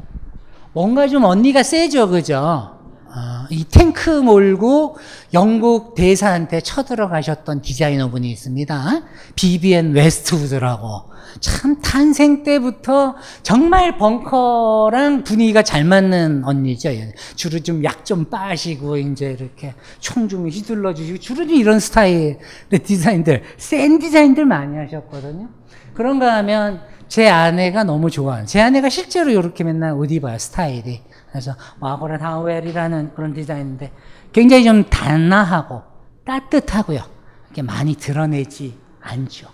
뭔가 0.74 1.08
좀 1.08 1.24
언니가 1.26 1.64
세죠, 1.64 2.10
그죠? 2.10 2.81
어, 3.14 3.46
이 3.50 3.66
탱크 3.66 4.10
몰고 4.10 4.96
영국 5.34 5.96
대사한테 5.96 6.62
쳐들어가셨던 6.62 7.62
디자이너분이 7.62 8.32
있습니다. 8.32 9.02
비비엔 9.36 9.92
웨스트우드라고. 9.92 11.12
참 11.40 11.82
탄생 11.82 12.44
때부터 12.44 13.16
정말 13.44 13.98
벙커랑 13.98 15.24
분위기가 15.24 15.62
잘 15.62 15.84
맞는 15.84 16.44
언니죠. 16.46 16.90
주로 17.36 17.60
좀 17.60 17.84
약좀 17.84 18.26
빠시고 18.26 18.98
이제 18.98 19.36
이렇게 19.38 19.74
총 20.00 20.28
좀 20.28 20.48
휘둘러 20.48 20.94
주시고 20.94 21.20
주로 21.20 21.44
이런 21.44 21.80
스타일의 21.80 22.40
디자인들, 22.84 23.44
센 23.58 24.00
디자인들 24.00 24.46
많이 24.46 24.78
하셨거든요. 24.78 25.50
그런가 25.94 26.36
하면 26.38 26.82
제 27.10 27.28
아내가 27.28 27.84
너무 27.84 28.10
좋아하는, 28.10 28.46
제 28.46 28.62
아내가 28.62 28.88
실제로 28.90 29.32
이렇게 29.32 29.66
맨날 29.66 29.92
옷 29.94 30.12
입어요, 30.12 30.38
스타일이. 30.38 31.02
그래서 31.32 31.56
마거렛 31.80 32.22
하웰이라는 32.22 33.14
그런 33.16 33.34
디자인인데 33.34 33.92
굉장히 34.34 34.66
좀 34.66 34.84
단아하고 34.84 35.82
따뜻하고요. 36.26 37.02
이렇게 37.48 37.62
많이 37.62 37.96
드러내지 37.96 38.78
않죠. 39.00 39.48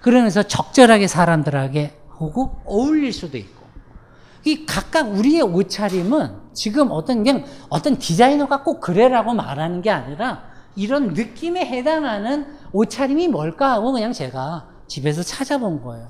그러면서 0.00 0.42
적절하게 0.42 1.06
사람들에게 1.06 1.98
하고 2.10 2.60
어울릴 2.64 3.12
수도 3.12 3.38
있고. 3.38 3.66
이 4.44 4.64
각각 4.64 5.08
우리의 5.08 5.42
옷차림은 5.42 6.52
지금 6.52 6.90
어떤 6.92 7.24
그냥 7.24 7.44
어떤 7.68 7.98
디자이너가 7.98 8.62
꼭 8.62 8.80
그래라고 8.80 9.34
말하는 9.34 9.82
게 9.82 9.90
아니라 9.90 10.44
이런 10.76 11.08
느낌에 11.08 11.66
해당하는 11.66 12.46
옷차림이 12.72 13.28
뭘까 13.28 13.72
하고 13.72 13.92
그냥 13.92 14.12
제가 14.12 14.68
집에서 14.86 15.22
찾아본 15.22 15.82
거예요. 15.82 16.06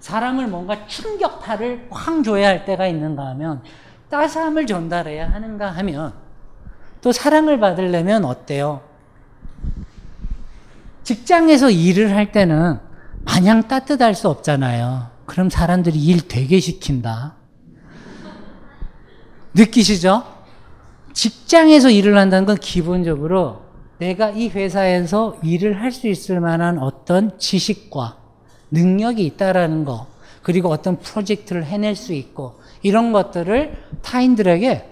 사람을 0.00 0.46
뭔가 0.46 0.86
충격파를 0.86 1.88
확 1.90 2.22
줘야 2.22 2.48
할 2.48 2.64
때가 2.64 2.86
있는가 2.86 3.26
하면 3.26 3.62
따스함을 4.10 4.66
전달해야 4.66 5.30
하는가 5.30 5.70
하면 5.70 6.12
또 7.00 7.12
사랑을 7.12 7.60
받으려면 7.60 8.24
어때요? 8.24 8.82
직장에서 11.04 11.70
일을 11.70 12.14
할 12.14 12.32
때는 12.32 12.78
마냥 13.24 13.68
따뜻할 13.68 14.14
수 14.14 14.28
없잖아요. 14.28 15.10
그럼 15.26 15.50
사람들이 15.50 15.98
일 15.98 16.26
되게 16.28 16.60
시킨다. 16.60 17.34
느끼시죠? 19.54 20.24
직장에서 21.12 21.90
일을 21.90 22.16
한다는 22.16 22.46
건 22.46 22.56
기본적으로 22.56 23.62
내가 23.98 24.30
이 24.30 24.48
회사에서 24.48 25.38
일을 25.42 25.80
할 25.80 25.90
수 25.90 26.06
있을 26.06 26.40
만한 26.40 26.78
어떤 26.78 27.38
지식과 27.38 28.16
능력이 28.70 29.24
있다라는 29.24 29.84
거, 29.84 30.06
그리고 30.48 30.70
어떤 30.70 30.98
프로젝트를 30.98 31.62
해낼 31.62 31.94
수 31.94 32.14
있고, 32.14 32.58
이런 32.80 33.12
것들을 33.12 33.76
타인들에게 34.00 34.88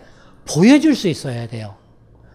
보여줄 0.46 0.94
수 0.94 1.08
있어야 1.08 1.48
돼요. 1.48 1.76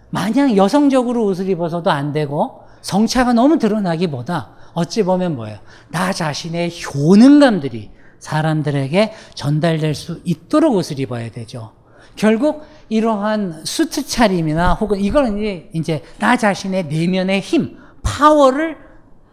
마냥 0.10 0.58
여성적으로 0.58 1.26
옷을 1.26 1.48
입어서도 1.48 1.92
안 1.92 2.14
되고, 2.14 2.64
성차가 2.82 3.34
너무 3.34 3.60
드러나기보다, 3.60 4.54
어찌 4.74 5.04
보면 5.04 5.36
뭐예요? 5.36 5.60
나 5.90 6.12
자신의 6.12 6.72
효능감들이 6.72 7.92
사람들에게 8.18 9.14
전달될 9.36 9.94
수 9.94 10.22
있도록 10.24 10.74
옷을 10.74 11.00
입어야 11.00 11.30
되죠. 11.30 11.74
결국 12.16 12.64
이러한 12.90 13.66
수트 13.66 14.08
차림이나 14.08 14.74
혹은 14.74 15.00
이거는 15.00 15.70
이제, 15.74 16.02
나 16.18 16.38
자신의 16.38 16.88
내면의 16.88 17.40
힘, 17.42 17.78
파워를 18.02 18.78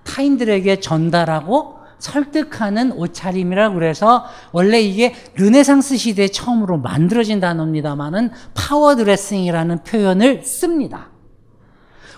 타인들에게 0.04 0.80
전달하고 0.80 1.77
설득하는 1.98 2.92
옷차림이라고 2.92 3.74
그래서 3.74 4.24
원래 4.52 4.80
이게 4.80 5.14
르네상스 5.34 5.96
시대에 5.96 6.28
처음으로 6.28 6.78
만들어진 6.78 7.40
단어입니다만은 7.40 8.30
power 8.54 8.96
dressing이라는 8.96 9.84
표현을 9.84 10.44
씁니다. 10.44 11.10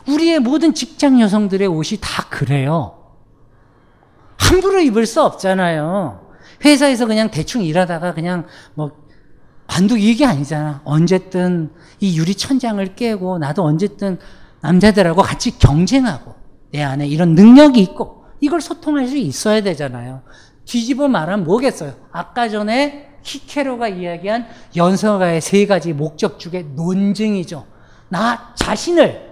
우리의 0.09 0.41
모든 0.41 0.75
직장 0.75 1.21
여성들의 1.21 1.67
옷이 1.69 1.99
다 2.01 2.27
그래요. 2.31 2.97
함부로 4.39 4.81
입을 4.81 5.07
수 5.07 5.23
없잖아요. 5.23 6.29
회사에서 6.65 7.07
그냥 7.07 7.31
대충 7.31 7.63
일하다가 7.63 8.15
그냥 8.15 8.47
뭐 8.75 8.93
반독 9.67 10.01
이게 10.01 10.27
아니잖아. 10.27 10.81
언제든 10.85 11.71
이 12.01 12.19
유리 12.19 12.35
천장을 12.35 12.85
깨고 12.97 13.39
나도 13.39 13.63
언제든 13.63 14.19
남자들하고 14.61 15.23
같이 15.23 15.59
경쟁하고 15.59 16.35
내 16.73 16.83
안에 16.83 17.07
이런 17.07 17.35
능력이 17.35 17.81
있고 17.81 18.20
이걸 18.41 18.61
소통할 18.61 19.07
수 19.07 19.17
있어야 19.17 19.61
되잖아요. 19.63 20.23
뒤집어 20.65 21.09
말하면 21.09 21.45
뭐겠어요? 21.45 21.95
아까 22.11 22.49
전에 22.49 23.11
히케로가 23.23 23.89
이야기한 23.89 24.47
연서가의 24.77 25.41
세 25.41 25.67
가지 25.67 25.93
목적축의 25.93 26.71
논증이죠. 26.75 27.67
나 28.09 28.55
자신을 28.55 29.31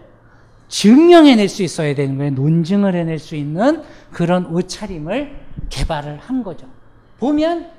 증명해낼 0.68 1.48
수 1.48 1.62
있어야 1.62 1.94
되는 1.94 2.18
거예요. 2.18 2.32
논증을 2.32 2.94
해낼 2.94 3.18
수 3.18 3.34
있는 3.34 3.82
그런 4.12 4.46
옷차림을 4.46 5.36
개발을 5.70 6.18
한 6.18 6.42
거죠. 6.42 6.66
보면 7.18 7.70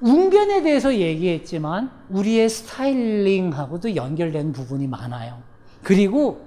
웅변에 0.00 0.62
대해서 0.62 0.94
얘기했지만 0.94 1.90
우리의 2.10 2.48
스타일링하고도 2.48 3.96
연결된 3.96 4.52
부분이 4.52 4.86
많아요. 4.86 5.42
그리고 5.82 6.43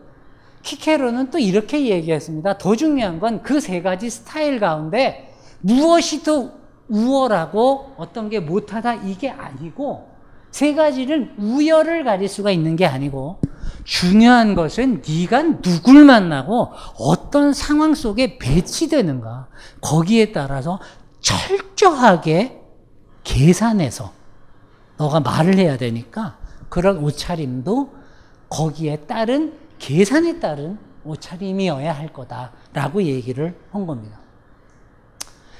키케로는 0.67 1.31
또 1.31 1.39
이렇게 1.39 1.87
얘기했습니다. 1.87 2.57
더 2.57 2.75
중요한 2.75 3.19
건 3.21 3.41
그 3.41 3.61
세 3.61 3.81
가지 3.81 4.09
스타일 4.09 4.59
가운데 4.59 5.33
무엇이 5.61 6.23
더 6.23 6.51
우월하고 6.89 7.93
어떤 7.97 8.29
게 8.29 8.39
못하다 8.41 8.95
이게 8.95 9.29
아니고 9.29 10.09
세 10.51 10.75
가지는 10.75 11.33
우열을 11.37 12.03
가릴 12.03 12.27
수가 12.27 12.51
있는 12.51 12.75
게 12.75 12.85
아니고 12.85 13.39
중요한 13.85 14.55
것은 14.55 15.01
네가 15.07 15.61
누굴 15.61 16.03
만나고 16.03 16.71
어떤 16.99 17.53
상황 17.53 17.93
속에 17.95 18.37
배치되는가 18.37 19.47
거기에 19.79 20.33
따라서 20.33 20.79
철저하게 21.21 22.59
계산해서 23.23 24.11
너가 24.97 25.21
말을 25.21 25.57
해야 25.57 25.77
되니까 25.77 26.37
그런 26.67 26.97
옷차림도 26.97 27.89
거기에 28.49 28.97
따른 29.07 29.53
계산에 29.79 30.39
따른 30.39 30.77
옷차림이어야 31.03 31.93
할 31.93 32.11
거다라고 32.11 33.03
얘기를 33.03 33.57
한 33.71 33.85
겁니다. 33.85 34.19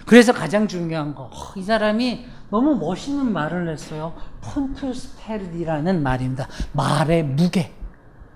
그래서 0.06 0.32
가장 0.32 0.68
중요한 0.68 1.14
거, 1.14 1.24
어, 1.24 1.54
이 1.58 1.62
사람이 1.62 2.26
너무 2.50 2.76
멋있는 2.76 3.32
말을 3.32 3.70
했어요. 3.70 4.14
폰투스페르디라는 4.42 6.02
말입니다. 6.02 6.48
말의 6.72 7.24
무게. 7.24 7.74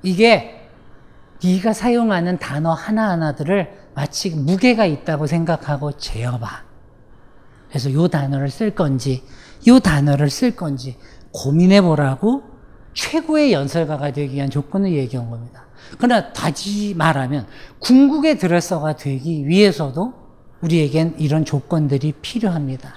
이게 0.03 0.69
네가 1.43 1.73
사용하는 1.73 2.37
단어 2.39 2.73
하나하나들을 2.73 3.91
마치 3.95 4.31
무게가 4.31 4.85
있다고 4.85 5.27
생각하고 5.27 5.93
재어봐. 5.93 6.63
그래서 7.69 7.89
이 7.89 8.09
단어를 8.09 8.49
쓸 8.49 8.71
건지, 8.71 9.23
이 9.65 9.79
단어를 9.81 10.29
쓸 10.29 10.55
건지 10.55 10.97
고민해 11.31 11.81
보라고 11.81 12.43
최고의 12.93 13.53
연설가가 13.53 14.11
되기 14.11 14.35
위한 14.35 14.49
조건을 14.49 14.91
얘기한 14.91 15.29
겁니다. 15.29 15.65
그러나 15.97 16.34
다시 16.34 16.93
말하면 16.95 17.47
궁극의 17.80 18.38
드레서가 18.38 18.95
되기 18.95 19.47
위해서도 19.47 20.13
우리에겐 20.62 21.15
이런 21.17 21.45
조건들이 21.45 22.13
필요합니다. 22.21 22.93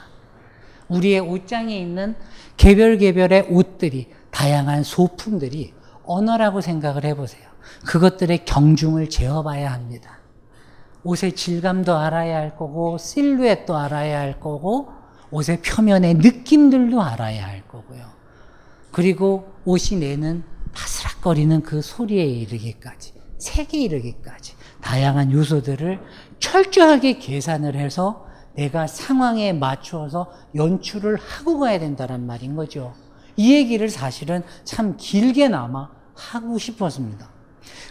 우리의 0.89 1.21
옷장에 1.21 1.79
있는 1.79 2.15
개별 2.57 2.99
개별의 2.99 3.49
옷들이 3.51 4.09
다양한 4.31 4.83
소품들이 4.83 5.73
언어라고 6.05 6.61
생각을 6.61 7.05
해보세요. 7.05 7.43
그것들의 7.87 8.45
경중을 8.45 9.09
재어봐야 9.09 9.73
합니다. 9.73 10.19
옷의 11.03 11.33
질감도 11.33 11.97
알아야 11.97 12.37
할 12.37 12.57
거고, 12.57 12.99
실루엣도 12.99 13.77
알아야 13.77 14.19
할 14.21 14.41
거고, 14.41 14.89
옷의 15.31 15.61
표면의 15.63 16.15
느낌들도 16.15 17.01
알아야 17.01 17.47
할 17.47 17.67
거고요. 17.67 18.05
그리고 18.91 19.53
옷이 19.65 19.99
내는 19.99 20.45
바스락거리는 20.75 21.63
그 21.63 21.83
소리에 21.83 22.25
이르기까지, 22.25 23.15
색에 23.39 23.79
이르기까지, 23.79 24.55
다양한 24.81 25.33
요소들을 25.33 26.01
철저하게 26.39 27.19
계산을 27.19 27.77
해서 27.77 28.27
내가 28.55 28.87
상황에 28.87 29.53
맞추어서 29.53 30.31
연출을 30.55 31.17
하고 31.17 31.59
가야 31.59 31.79
된다는 31.79 32.27
말인 32.27 32.55
거죠. 32.55 32.93
이 33.37 33.55
얘기를 33.55 33.89
사실은 33.89 34.43
참 34.65 34.97
길게나마 34.97 35.91
하고 36.15 36.59
싶었습니다. 36.59 37.29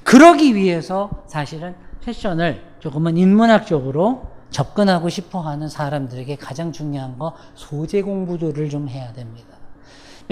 그러기 0.04 0.56
위해서 0.56 1.10
사실은 1.28 1.76
패션을 2.04 2.64
조금은 2.80 3.18
인문학적으로 3.18 4.28
접근하고 4.50 5.10
싶어 5.10 5.42
하는 5.42 5.68
사람들에게 5.68 6.36
가장 6.36 6.72
중요한 6.72 7.18
거 7.18 7.34
소재 7.56 8.02
공부들을 8.02 8.70
좀 8.70 8.88
해야 8.88 9.12
됩니다. 9.14 9.53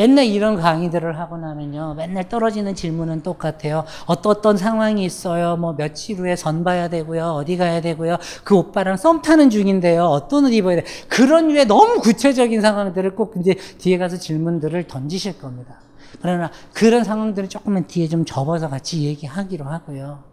맨날 0.02 0.26
이런 0.26 0.56
강의들을 0.56 1.20
하고 1.20 1.38
나면요. 1.38 1.94
맨날 1.94 2.28
떨어지는 2.28 2.74
질문은 2.74 3.22
똑같아요. 3.22 3.86
어떤 4.08 4.58
상황이 4.58 5.06
있어요. 5.06 5.58
뭐 5.58 5.76
며칠 5.76 6.18
후에 6.18 6.36
선 6.36 6.64
봐야 6.64 6.90
되고요. 6.90 7.24
어디 7.34 7.56
가야 7.56 7.82
되고요. 7.82 8.18
그 8.44 8.56
오빠랑 8.56 8.98
썸 8.98 9.22
타는 9.22 9.52
중인데요. 9.52 10.06
어떤 10.06 10.46
옷 10.46 10.54
입어야 10.54 10.78
돼. 10.78 10.86
그런 11.08 11.50
류의 11.50 11.68
너무 11.68 12.00
구체적인 12.00 12.62
상황들을 12.62 13.16
꼭 13.16 13.36
이제 13.40 13.54
뒤에 13.78 14.00
가서 14.00 14.18
질문들을 14.18 14.88
던지실 14.88 15.38
겁니다. 15.38 15.76
그러나 16.20 16.50
그런 16.74 17.04
상황들을 17.04 17.50
조금만 17.50 17.86
뒤에 17.86 18.08
좀 18.08 18.26
접어서 18.26 18.70
같이 18.70 19.04
얘기하기로 19.04 19.66
하고요. 19.66 20.24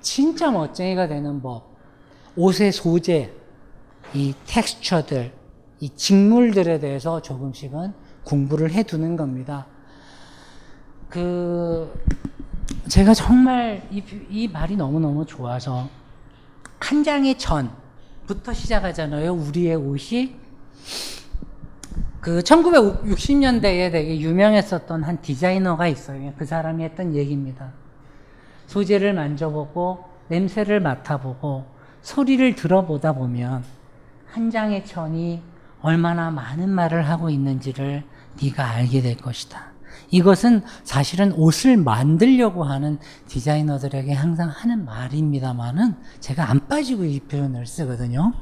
진짜 0.00 0.52
멋쟁이가 0.52 1.08
되는 1.08 1.42
법. 1.42 1.72
옷의 2.36 2.70
소재, 2.70 3.32
이 4.14 4.32
텍스처들, 4.46 5.32
이 5.80 5.88
직물들에 5.88 6.78
대해서 6.78 7.20
조금씩은 7.20 8.01
공부를 8.24 8.72
해 8.72 8.82
두는 8.82 9.16
겁니다. 9.16 9.66
그, 11.08 11.92
제가 12.88 13.14
정말 13.14 13.86
이, 13.90 14.02
이 14.30 14.48
말이 14.48 14.76
너무너무 14.76 15.26
좋아서 15.26 15.88
한 16.78 17.04
장의 17.04 17.38
전부터 17.38 18.52
시작하잖아요. 18.52 19.32
우리의 19.32 19.76
옷이 19.76 20.36
그 22.20 22.38
1960년대에 22.40 23.90
되게 23.90 24.20
유명했었던 24.20 25.02
한 25.02 25.20
디자이너가 25.20 25.88
있어요. 25.88 26.32
그 26.38 26.44
사람이 26.44 26.84
했던 26.84 27.14
얘기입니다. 27.14 27.72
소재를 28.66 29.12
만져보고 29.12 30.04
냄새를 30.28 30.80
맡아보고 30.80 31.66
소리를 32.00 32.54
들어보다 32.54 33.12
보면 33.12 33.64
한 34.26 34.50
장의 34.50 34.86
천이 34.86 35.42
얼마나 35.82 36.30
많은 36.30 36.70
말을 36.70 37.08
하고 37.08 37.28
있는지를 37.28 38.04
네가 38.40 38.64
알게 38.64 39.02
될 39.02 39.16
것이다. 39.16 39.72
이것은 40.10 40.62
사실은 40.84 41.32
옷을 41.32 41.76
만들려고 41.76 42.64
하는 42.64 42.98
디자이너들에게 43.28 44.12
항상 44.12 44.48
하는 44.48 44.84
말입니다만은 44.84 45.94
제가 46.20 46.50
안 46.50 46.68
빠지고 46.68 47.04
이 47.04 47.20
표현을 47.20 47.66
쓰거든요. 47.66 48.32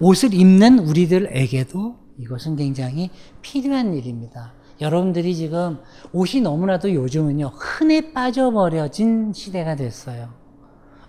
옷을 0.00 0.34
입는 0.34 0.78
우리들에게도 0.80 1.96
이것은 2.18 2.56
굉장히 2.56 3.10
필요한 3.40 3.94
일입니다. 3.94 4.52
여러분들이 4.80 5.34
지금 5.34 5.78
옷이 6.12 6.42
너무나도 6.42 6.92
요즘은요, 6.92 7.52
흔해 7.54 8.12
빠져버려진 8.12 9.32
시대가 9.32 9.76
됐어요. 9.76 10.34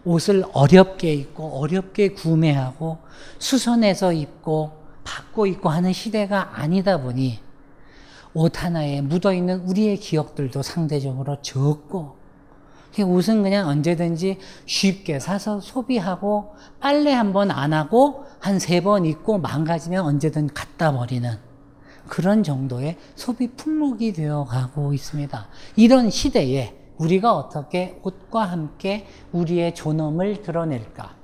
옷을 0.05 0.43
어렵게 0.53 1.13
입고 1.13 1.59
어렵게 1.59 2.13
구매하고 2.13 2.99
수선해서 3.37 4.13
입고 4.13 4.71
받고 5.03 5.45
입고 5.45 5.69
하는 5.69 5.91
시대가 5.91 6.57
아니다 6.57 7.01
보니 7.01 7.39
옷 8.33 8.63
하나에 8.63 9.01
묻어 9.01 9.33
있는 9.33 9.61
우리의 9.61 9.97
기억들도 9.97 10.61
상대적으로 10.61 11.41
적고 11.41 12.17
그 12.95 13.03
옷은 13.03 13.43
그냥 13.43 13.67
언제든지 13.67 14.37
쉽게 14.65 15.19
사서 15.19 15.59
소비하고 15.61 16.53
빨래 16.79 17.11
한 17.13 17.33
번 17.33 17.51
안 17.51 17.73
하고 17.73 18.25
한 18.39 18.57
세 18.59 18.81
번 18.81 19.05
입고 19.05 19.37
망가지면 19.39 20.03
언제든 20.05 20.47
갖다 20.53 20.91
버리는 20.91 21.37
그런 22.07 22.43
정도의 22.43 22.97
소비 23.15 23.47
품목이 23.51 24.13
되어 24.13 24.43
가고 24.45 24.93
있습니다. 24.93 25.47
이런 25.75 26.09
시대에 26.09 26.75
우리가 26.97 27.35
어떻게 27.35 27.99
옷과 28.03 28.45
함께 28.45 29.05
우리의 29.31 29.75
존엄을 29.75 30.41
드러낼까? 30.41 31.15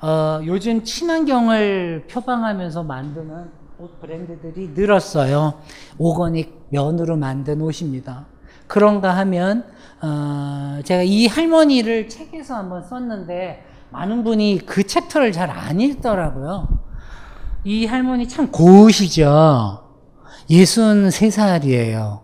어, 0.00 0.40
요즘 0.46 0.82
친환경을 0.82 2.06
표방하면서 2.10 2.82
만드는 2.82 3.61
옷 3.82 4.00
브랜드들이 4.00 4.68
늘었어요. 4.76 5.54
오거닉 5.98 6.68
면으로 6.68 7.16
만든 7.16 7.60
옷입니다. 7.60 8.26
그런가 8.68 9.16
하면 9.16 9.64
어, 10.00 10.78
제가 10.84 11.02
이 11.02 11.26
할머니를 11.26 12.08
책에서 12.08 12.54
한번 12.54 12.84
썼는데 12.84 13.64
많은 13.90 14.22
분이 14.22 14.60
그 14.66 14.86
챕터를 14.86 15.32
잘 15.32 15.50
안 15.50 15.80
읽더라고요. 15.80 16.68
이 17.64 17.84
할머니 17.86 18.28
참 18.28 18.52
고우시죠. 18.52 19.82
63살이에요. 20.48 22.20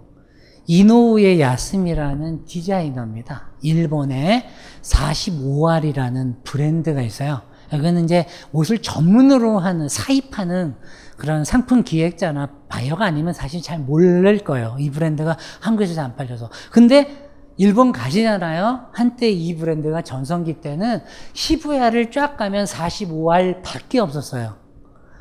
이노우에 0.69 1.41
야스미라는 1.41 2.45
디자이너입니다. 2.45 3.51
일본의 3.63 4.49
45알이라는 4.83 6.45
브랜드가 6.45 7.03
있어요. 7.03 7.41
이거는 7.73 8.05
이제 8.05 8.27
옷을 8.53 8.79
전문으로 8.79 9.59
하는, 9.59 9.89
사입하는 9.89 10.75
그런 11.19 11.45
상품 11.45 11.83
기획자나 11.83 12.49
바이어가 12.69 13.05
아니면 13.05 13.35
사실 13.35 13.61
잘 13.61 13.79
모를 13.81 14.39
거예요. 14.39 14.77
이 14.79 14.91
브랜드가 14.91 15.37
한국에서 15.61 16.01
안 16.01 16.17
팔려서. 16.17 16.49
근데 16.71 17.29
일본 17.57 17.91
가시잖아요. 17.91 18.87
한때 18.93 19.29
이 19.29 19.57
브랜드가 19.57 20.03
전성기 20.03 20.61
때는 20.61 21.03
시부야를 21.33 22.13
쫙 22.13 22.37
가면 22.37 22.67
45알 22.67 23.63
밖에 23.65 23.99
없었어요. 23.99 24.55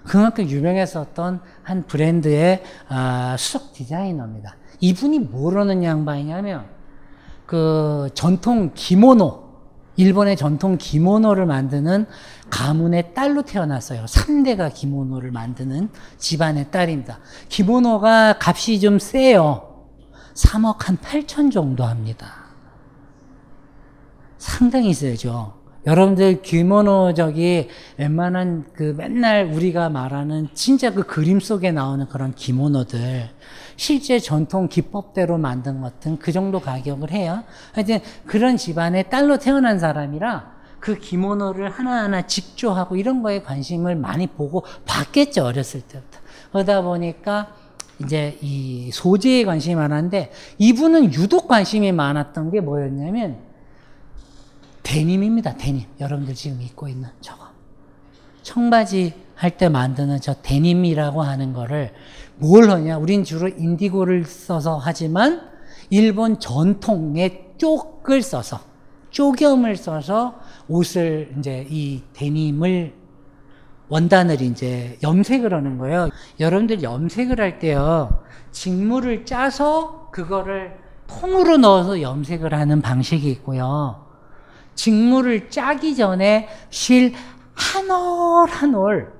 그만큼 0.05 0.47
유명했었던 0.47 1.41
한 1.63 1.87
브랜드의 1.87 2.63
아, 2.87 3.35
수석 3.37 3.73
디자이너입니다. 3.73 4.55
이분이 4.79 5.19
뭐라는 5.19 5.83
양반이냐면 5.83 6.65
그 7.47 8.09
전통 8.13 8.71
기모노 8.75 9.46
일본의 9.97 10.37
전통 10.37 10.77
기모노를 10.77 11.45
만드는 11.45 12.05
가문의 12.49 13.13
딸로 13.13 13.41
태어났어요. 13.41 14.05
3대가 14.05 14.73
기모노를 14.73 15.31
만드는 15.31 15.89
집안의 16.17 16.71
딸입니다. 16.71 17.19
기모노가 17.49 18.37
값이 18.39 18.79
좀 18.79 18.99
세요. 18.99 19.85
3억 20.35 20.85
한 20.85 20.97
8천 20.97 21.51
정도 21.51 21.83
합니다. 21.83 22.45
상당히 24.37 24.93
세죠. 24.93 25.57
여러분들 25.87 26.41
기모노 26.41 27.13
저기 27.13 27.69
웬만한 27.97 28.65
그 28.73 28.93
맨날 28.97 29.45
우리가 29.45 29.89
말하는 29.89 30.49
진짜 30.53 30.91
그 30.91 31.03
그림 31.03 31.39
속에 31.39 31.71
나오는 31.71 32.05
그런 32.07 32.35
기모노들 32.35 33.29
실제 33.78 34.19
전통 34.19 34.67
기법대로 34.67 35.38
만든 35.38 35.80
것은 35.82 36.17
그 36.19 36.32
정도 36.34 36.59
가격을 36.59 37.11
해요. 37.11 37.43
하여튼 37.73 37.99
그런 38.25 38.57
집안의 38.57 39.09
딸로 39.09 39.38
태어난 39.38 39.80
사람이라 39.80 40.57
그 40.80 40.97
기모노를 40.97 41.69
하나하나 41.69 42.28
직조하고 42.28 42.97
이런 42.97 43.21
거에 43.21 43.41
관심을 43.41 43.95
많이 43.95 44.28
보고 44.28 44.63
봤겠죠 44.86 45.45
어렸을 45.45 45.82
때부터. 45.82 46.19
그러다 46.51 46.82
보니까 46.82 47.55
이제 48.03 48.38
이 48.41 48.91
소재에 48.91 49.43
관심이 49.45 49.75
많았는데 49.75 50.32
이분은 50.57 51.13
유독 51.13 51.47
관심이 51.47 51.91
많았던 51.91 52.51
게 52.51 52.61
뭐였냐면 52.61 53.38
데님입니다. 54.84 55.57
데님. 55.57 55.86
여러분들 55.99 56.34
지금 56.36 56.61
입고 56.61 56.88
있는 56.88 57.09
저거. 57.21 57.45
청바지 58.43 59.13
할 59.36 59.57
때 59.57 59.69
만드는 59.69 60.19
저 60.21 60.34
데님이라고 60.41 61.21
하는 61.21 61.53
거를 61.53 61.93
뭘 62.39 62.69
하냐? 62.69 62.97
우린 62.97 63.23
주로 63.23 63.47
인디고를 63.47 64.25
써서 64.25 64.79
하지만 64.81 65.41
일본 65.89 66.39
전통의 66.39 67.53
쪽을 67.57 68.21
써서 68.21 68.59
쪼겸을 69.09 69.75
써서 69.77 70.35
옷을 70.67 71.33
이제 71.39 71.65
이 71.69 72.03
데님을 72.13 72.93
원단을 73.89 74.41
이제 74.41 74.97
염색을 75.01 75.53
하는 75.53 75.77
거예요. 75.77 76.09
여러분들 76.39 76.83
염색을 76.83 77.39
할 77.39 77.57
때요. 77.57 78.21
직물을 78.51 79.25
짜서 79.25 80.09
그거를 80.11 80.77
통으로 81.07 81.57
넣어서 81.57 82.01
염색을 82.01 82.53
하는 82.53 82.81
방식이 82.81 83.29
있고요. 83.31 84.05
직물을 84.75 85.49
짜기 85.49 85.95
전에 85.95 86.49
실 86.69 87.13
한 87.57 87.89
올 87.89 88.47
한올 88.49 89.16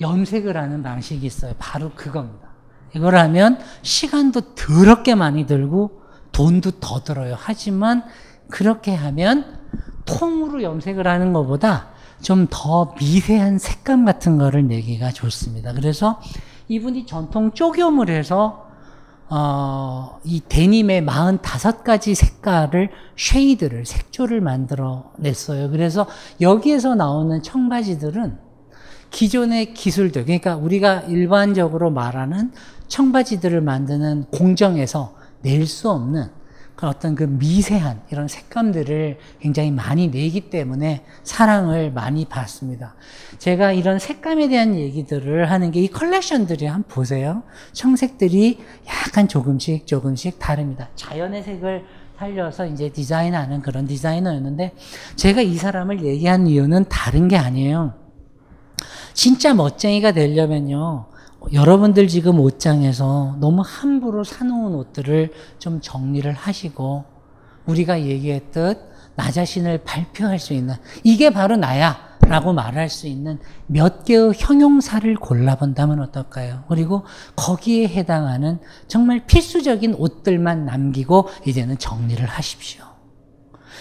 염색을 0.00 0.56
하는 0.56 0.82
방식이 0.82 1.26
있어요. 1.26 1.54
바로 1.58 1.90
그겁니다. 1.94 2.48
이걸 2.94 3.16
하면 3.16 3.58
시간도 3.82 4.54
더럽게 4.54 5.14
많이 5.14 5.46
들고 5.46 6.02
돈도 6.32 6.72
더 6.80 7.02
들어요. 7.02 7.36
하지만 7.38 8.04
그렇게 8.48 8.94
하면 8.94 9.58
통으로 10.04 10.62
염색을 10.62 11.06
하는 11.06 11.32
것보다 11.32 11.88
좀 12.22 12.46
더 12.50 12.94
미세한 12.98 13.58
색감 13.58 14.04
같은 14.04 14.38
거를 14.38 14.66
내기가 14.66 15.10
좋습니다. 15.10 15.72
그래서 15.72 16.20
이분이 16.68 17.06
전통 17.06 17.52
쪽염을 17.52 18.08
해서 18.08 18.66
어, 19.28 20.20
이 20.24 20.40
데님의 20.48 21.02
45가지 21.02 22.14
색깔을 22.14 22.90
shade를 23.16 23.84
색조를 23.84 24.40
만들어 24.40 25.10
냈어요. 25.18 25.68
그래서 25.70 26.06
여기에서 26.40 26.94
나오는 26.94 27.42
청바지들은 27.42 28.45
기존의 29.10 29.74
기술들 29.74 30.24
그러니까 30.24 30.56
우리가 30.56 31.00
일반적으로 31.02 31.90
말하는 31.90 32.52
청바지들을 32.88 33.60
만드는 33.60 34.24
공정에서 34.32 35.14
낼 35.42 35.66
수 35.66 35.90
없는 35.90 36.28
그 36.74 36.86
어떤 36.86 37.14
그 37.14 37.22
미세한 37.24 38.02
이런 38.10 38.28
색감들을 38.28 39.18
굉장히 39.40 39.70
많이 39.70 40.08
내기 40.08 40.50
때문에 40.50 41.04
사랑을 41.24 41.90
많이 41.90 42.26
받습니다. 42.26 42.94
제가 43.38 43.72
이런 43.72 43.98
색감에 43.98 44.48
대한 44.48 44.74
얘기들을 44.74 45.50
하는 45.50 45.70
게 45.70 45.80
이 45.80 45.88
컬렉션들이 45.88 46.66
한번 46.66 46.84
보세요. 46.88 47.44
청색들이 47.72 48.58
약간 48.88 49.26
조금씩 49.26 49.86
조금씩 49.86 50.38
다릅니다. 50.38 50.90
자연의 50.96 51.42
색을 51.44 51.84
살려서 52.18 52.66
이제 52.66 52.90
디자인하는 52.90 53.62
그런 53.62 53.86
디자이너였는데 53.86 54.74
제가 55.16 55.40
이 55.40 55.54
사람을 55.56 56.04
얘기한 56.04 56.46
이유는 56.46 56.86
다른 56.90 57.28
게 57.28 57.36
아니에요. 57.38 57.94
진짜 59.16 59.54
멋쟁이가 59.54 60.12
되려면요. 60.12 61.06
여러분들 61.54 62.06
지금 62.06 62.38
옷장에서 62.38 63.36
너무 63.40 63.62
함부로 63.64 64.24
사놓은 64.24 64.74
옷들을 64.74 65.32
좀 65.58 65.80
정리를 65.80 66.30
하시고 66.30 67.04
우리가 67.64 68.02
얘기했듯 68.02 68.78
나 69.14 69.30
자신을 69.30 69.78
발표할 69.84 70.38
수 70.38 70.52
있는 70.52 70.74
이게 71.02 71.30
바로 71.30 71.56
나야 71.56 71.96
라고 72.20 72.52
말할 72.52 72.90
수 72.90 73.06
있는 73.06 73.38
몇 73.66 74.04
개의 74.04 74.32
형용사를 74.36 75.14
골라본다면 75.16 76.00
어떨까요? 76.00 76.64
그리고 76.68 77.04
거기에 77.36 77.88
해당하는 77.88 78.58
정말 78.86 79.24
필수적인 79.26 79.94
옷들만 79.94 80.66
남기고 80.66 81.28
이제는 81.46 81.78
정리를 81.78 82.22
하십시오. 82.26 82.84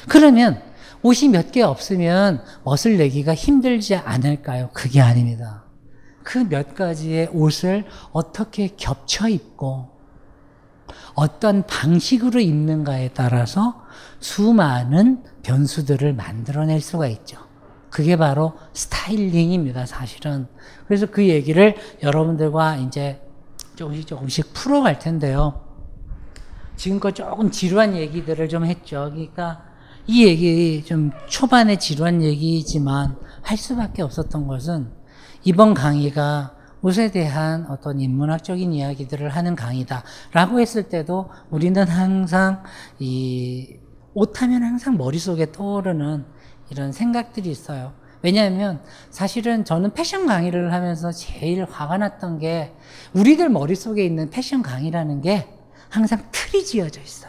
그러면 0.07 0.61
옷이 1.05 1.29
몇 1.29 1.51
개 1.51 1.61
없으면 1.61 2.41
멋을 2.63 2.97
내기가 2.97 3.35
힘들지 3.35 3.93
않을까요? 3.95 4.71
그게 4.73 5.01
아닙니다. 5.01 5.63
그 6.23 6.39
몇 6.39 6.73
가지의 6.73 7.29
옷을 7.31 7.85
어떻게 8.11 8.69
겹쳐 8.75 9.29
입고 9.29 9.89
어떤 11.13 11.63
방식으로 11.67 12.39
입는가에 12.39 13.09
따라서 13.09 13.83
수많은 14.19 15.23
변수들을 15.43 16.13
만들어낼 16.13 16.81
수가 16.81 17.05
있죠. 17.07 17.37
그게 17.91 18.17
바로 18.17 18.53
스타일링입니다, 18.73 19.85
사실은. 19.85 20.47
그래서 20.87 21.05
그 21.05 21.27
얘기를 21.27 21.75
여러분들과 22.01 22.77
이제 22.77 23.21
조금씩 23.75 24.07
조금씩 24.07 24.53
풀어갈 24.53 24.97
텐데요. 24.97 25.61
지금껏 26.75 27.11
조금 27.11 27.51
지루한 27.51 27.95
얘기들을 27.95 28.49
좀 28.49 28.65
했죠. 28.65 29.11
그러니까 29.11 29.74
이 30.07 30.25
얘기 30.25 30.83
좀 30.85 31.09
초반에 31.27 31.77
지루한 31.77 32.21
얘기지만 32.21 33.17
할 33.41 33.57
수밖에 33.57 34.03
없었던 34.03 34.47
것은 34.47 34.91
이번 35.43 35.73
강의가 35.73 36.55
옷에 36.81 37.09
대한 37.09 37.65
어떤 37.69 37.99
인문학적인 37.99 38.71
이야기들을 38.71 39.29
하는 39.29 39.55
강의다라고 39.55 40.59
했을 40.59 40.83
때도 40.83 41.29
우리는 41.49 41.87
항상 41.87 42.61
이 42.99 43.77
옷하면 44.13 44.61
항상 44.61 44.95
머릿속에 44.95 45.51
떠오르는 45.51 46.25
이런 46.69 46.91
생각들이 46.91 47.49
있어요. 47.49 47.93
왜냐하면 48.21 48.81
사실은 49.09 49.65
저는 49.65 49.93
패션 49.93 50.27
강의를 50.27 50.71
하면서 50.71 51.11
제일 51.11 51.65
화가 51.65 51.97
났던 51.97 52.39
게 52.39 52.73
우리들 53.13 53.49
머릿속에 53.49 54.05
있는 54.05 54.29
패션 54.29 54.61
강의라는 54.61 55.21
게 55.21 55.47
항상 55.89 56.23
틀이 56.31 56.63
지어져 56.65 57.01
있어요. 57.01 57.24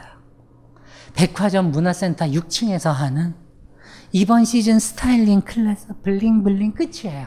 백화점 1.17 1.73
문화센터 1.73 2.27
6층에서 2.27 2.93
하는 2.93 3.35
이번 4.13 4.45
시즌 4.45 4.79
스타일링 4.79 5.41
클래스 5.41 5.89
블링블링 6.03 6.75
끝이에요. 6.75 7.27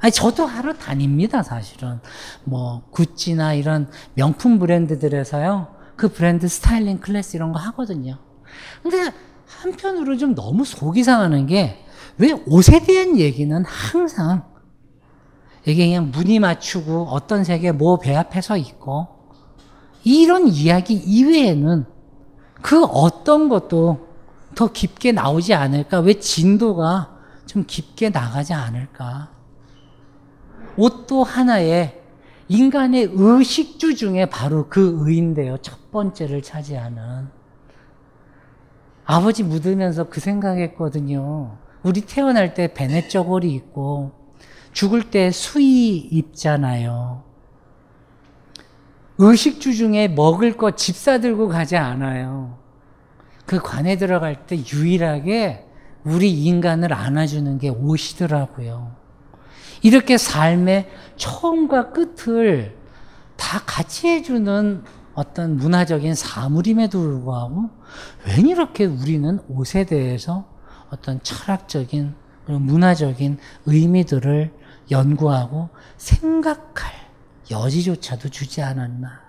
아니, 0.00 0.10
저도 0.10 0.46
하러 0.46 0.72
다닙니다, 0.72 1.44
사실은. 1.44 2.00
뭐, 2.44 2.82
구찌나 2.90 3.54
이런 3.54 3.88
명품 4.14 4.58
브랜드들에서요, 4.58 5.76
그 5.94 6.08
브랜드 6.08 6.48
스타일링 6.48 6.98
클래스 6.98 7.36
이런 7.36 7.52
거 7.52 7.60
하거든요. 7.60 8.18
근데 8.82 9.12
한편으로 9.46 10.16
좀 10.16 10.34
너무 10.34 10.64
속이 10.64 11.04
상하는 11.04 11.46
게, 11.46 11.84
왜 12.18 12.32
옷에 12.46 12.84
대한 12.84 13.16
얘기는 13.18 13.64
항상, 13.64 14.50
이게 15.64 15.86
그냥 15.86 16.10
무늬 16.10 16.40
맞추고 16.40 17.08
어떤 17.10 17.44
색에 17.44 17.70
뭐 17.70 17.98
배합해서 17.98 18.56
있고, 18.56 19.21
이런 20.04 20.48
이야기 20.48 20.94
이외에는 20.94 21.84
그 22.60 22.84
어떤 22.84 23.48
것도 23.48 24.08
더 24.54 24.72
깊게 24.72 25.12
나오지 25.12 25.54
않을까? 25.54 26.00
왜 26.00 26.14
진도가 26.14 27.18
좀 27.46 27.64
깊게 27.66 28.10
나가지 28.10 28.52
않을까? 28.52 29.30
옷도 30.76 31.22
하나의 31.22 32.00
인간의 32.48 33.10
의식주 33.12 33.96
중에 33.96 34.26
바로 34.26 34.68
그 34.68 34.98
의인데요. 35.00 35.58
첫 35.58 35.90
번째를 35.90 36.42
차지하는. 36.42 37.28
아버지 39.04 39.42
묻으면서 39.42 40.08
그 40.08 40.20
생각했거든요. 40.20 41.56
우리 41.82 42.02
태어날 42.02 42.54
때 42.54 42.72
베네 42.72 43.08
저고리 43.08 43.52
입고 43.52 44.12
죽을 44.72 45.10
때 45.10 45.30
수의 45.30 45.96
입잖아요. 45.96 47.31
의식주 49.18 49.74
중에 49.74 50.08
먹을 50.08 50.56
거 50.56 50.70
집 50.72 50.96
사 50.96 51.18
들고 51.18 51.48
가지 51.48 51.76
않아요. 51.76 52.58
그 53.46 53.58
관에 53.58 53.96
들어갈 53.96 54.46
때 54.46 54.56
유일하게 54.56 55.66
우리 56.04 56.44
인간을 56.44 56.92
안아주는 56.92 57.58
게 57.58 57.68
옷이더라고요. 57.68 58.94
이렇게 59.82 60.16
삶의 60.16 60.88
처음과 61.16 61.90
끝을 61.90 62.76
다 63.36 63.60
같이 63.66 64.08
해주는 64.08 64.82
어떤 65.14 65.56
문화적인 65.56 66.14
사물임에도 66.14 66.98
불구하고 66.98 67.68
왜 68.26 68.34
이렇게 68.48 68.86
우리는 68.86 69.38
옷에 69.48 69.84
대해서 69.84 70.46
어떤 70.90 71.22
철학적인 71.22 72.14
문화적인 72.46 73.38
의미들을 73.66 74.52
연구하고 74.90 75.68
생각할 75.96 77.01
여지조차도 77.52 78.30
주지 78.30 78.62
않았나. 78.62 79.20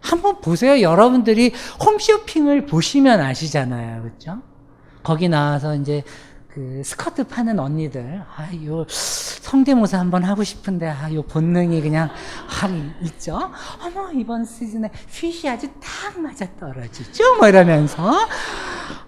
한번 0.00 0.40
보세요. 0.40 0.80
여러분들이 0.82 1.54
홈쇼핑을 1.84 2.66
보시면 2.66 3.20
아시잖아요. 3.20 4.02
그죠? 4.02 4.42
거기 5.02 5.28
나와서 5.28 5.74
이제 5.76 6.02
그 6.48 6.82
스커트 6.84 7.24
파는 7.28 7.58
언니들, 7.58 8.22
아, 8.36 8.48
요 8.66 8.84
성대모사 8.88 9.98
한번 9.98 10.22
하고 10.24 10.44
싶은데, 10.44 10.86
아, 10.86 11.10
요 11.14 11.22
본능이 11.22 11.80
그냥 11.80 12.10
할 12.46 12.94
있죠? 13.04 13.50
어머, 13.80 14.12
이번 14.12 14.44
시즌에 14.44 14.90
핏이 15.10 15.48
아주 15.48 15.68
딱 15.80 16.20
맞아 16.20 16.46
떨어지죠? 16.60 17.36
뭐 17.38 17.48
이러면서. 17.48 18.28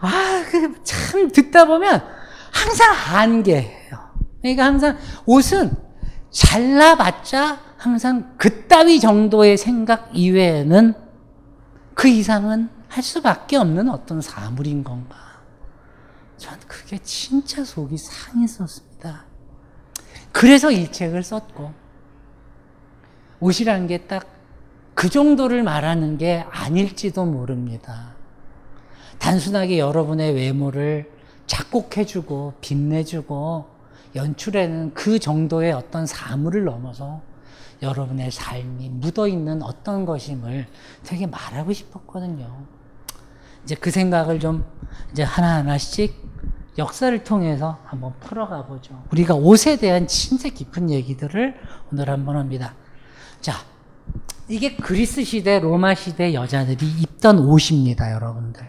아, 0.01 0.45
그 0.51 0.75
참 0.85 1.31
듣다 1.31 1.67
보면 1.67 2.03
항상 2.53 2.93
한계예요. 2.95 3.99
그러니까 4.41 4.65
항상 4.65 4.97
옷은 5.27 5.71
잘라봤자 6.31 7.59
항상 7.85 8.35
그따위 8.39 8.99
정도의 8.99 9.59
생각 9.59 10.09
이외에는 10.14 10.95
그 11.93 12.09
이상은 12.09 12.70
할 12.89 13.03
수밖에 13.03 13.59
없는 13.59 13.91
어떤 13.91 14.22
사물인 14.22 14.82
건가. 14.82 15.16
전 16.39 16.59
그게 16.66 16.97
진짜 17.03 17.62
속이 17.62 17.99
상했었습니다. 17.99 19.24
그래서 20.32 20.70
이 20.70 20.91
책을 20.91 21.22
썼고, 21.22 21.72
옷이라는 23.41 23.87
게 23.87 24.07
딱 24.07 24.35
그 24.95 25.11
정도를 25.11 25.62
말하는 25.62 26.16
게 26.16 26.47
아닐지도 26.51 27.26
모릅니다. 27.26 28.14
단순하게 29.18 29.78
여러분의 29.78 30.32
외모를 30.35 31.11
작곡해주고, 31.47 32.55
빛내주고, 32.62 33.66
연출에는 34.14 34.95
그 34.95 35.18
정도의 35.18 35.72
어떤 35.72 36.07
사물을 36.07 36.64
넘어서 36.64 37.20
여러분의 37.83 38.31
삶이 38.31 38.89
묻어있는 38.89 39.62
어떤 39.62 40.05
것임을 40.05 40.66
되게 41.05 41.27
말하고 41.27 41.72
싶었거든요. 41.72 42.66
이제 43.64 43.75
그 43.75 43.91
생각을 43.91 44.41
좀 44.41 44.64
이제 45.12 45.22
하나하나씩 45.22 46.22
역사를 46.77 47.25
통해서 47.25 47.79
한번 47.85 48.12
풀어가 48.20 48.66
보죠. 48.66 49.03
우리가 49.12 49.35
옷에 49.35 49.77
대한 49.77 50.07
진짜 50.07 50.49
깊은 50.49 50.91
얘기들을 50.91 51.55
오늘 51.93 52.11
한번 52.11 52.37
합니다. 52.37 52.75
자, 53.41 53.55
이게 54.49 54.77
그리스 54.77 55.25
시대, 55.25 55.61
로마 55.61 55.95
시대 55.95 56.35
여자들이 56.35 56.87
입던 57.01 57.39
옷입니다, 57.39 58.12
여러분들. 58.12 58.68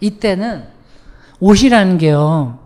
이때는 0.00 0.68
옷이라는 1.40 1.98
게요, 1.98 2.58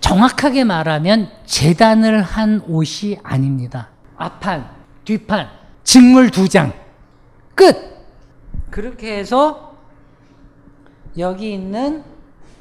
정확하게 0.00 0.64
말하면 0.64 1.30
재단을 1.44 2.22
한 2.22 2.62
옷이 2.66 3.18
아닙니다. 3.22 3.90
앞판, 4.16 4.68
뒷판, 5.04 5.48
직물 5.84 6.30
두 6.30 6.48
장, 6.48 6.72
끝! 7.54 7.76
그렇게 8.70 9.18
해서 9.18 9.74
여기 11.18 11.52
있는 11.52 12.02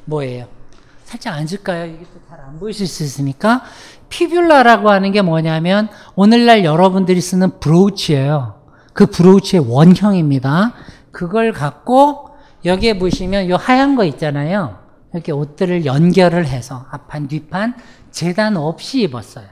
뭐예요? 0.05 0.47
살짝 1.05 1.35
앉을까요? 1.35 1.85
이게 1.85 2.03
또 2.05 2.19
잘 2.29 2.39
안 2.41 2.59
보이실 2.59 2.87
수 2.87 3.03
있으니까. 3.03 3.63
피뷸라라고 4.09 4.87
하는 4.87 5.11
게 5.11 5.21
뭐냐면 5.21 5.87
오늘날 6.15 6.65
여러분들이 6.65 7.21
쓰는 7.21 7.59
브로치예요. 7.59 8.61
그 8.93 9.05
브로치의 9.05 9.65
원형입니다. 9.69 10.73
그걸 11.11 11.53
갖고 11.53 12.29
여기에 12.65 12.99
보시면 12.99 13.45
이 13.45 13.51
하얀 13.53 13.95
거 13.95 14.03
있잖아요. 14.05 14.79
이렇게 15.13 15.31
옷들을 15.31 15.85
연결을 15.85 16.45
해서 16.45 16.85
앞판 16.91 17.27
뒷판 17.29 17.75
재단 18.11 18.57
없이 18.57 19.01
입었어요. 19.01 19.45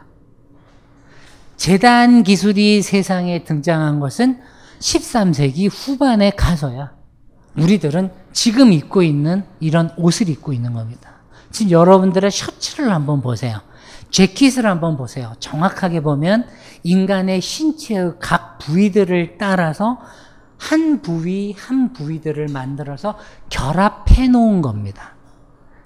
재단 1.59 2.23
기술이 2.23 2.81
세상에 2.81 3.43
등장한 3.43 3.99
것은 3.99 4.39
13세기 4.79 5.69
후반에 5.69 6.29
가서야 6.29 6.93
우리들은 7.57 8.11
지금 8.31 8.71
입고 8.71 9.03
있는 9.03 9.43
이런 9.59 9.91
옷을 9.97 10.29
입고 10.29 10.53
있는 10.53 10.71
겁니다. 10.71 11.15
지금 11.51 11.71
여러분들의 11.71 12.31
셔츠를 12.31 12.93
한번 12.93 13.21
보세요. 13.21 13.59
재킷을 14.09 14.65
한번 14.65 14.95
보세요. 14.95 15.33
정확하게 15.41 16.01
보면 16.01 16.47
인간의 16.83 17.41
신체의 17.41 18.13
각 18.21 18.57
부위들을 18.59 19.37
따라서 19.37 19.99
한 20.57 21.01
부위 21.01 21.53
한 21.57 21.91
부위들을 21.91 22.47
만들어서 22.47 23.17
결합해 23.49 24.29
놓은 24.29 24.61
겁니다. 24.61 25.15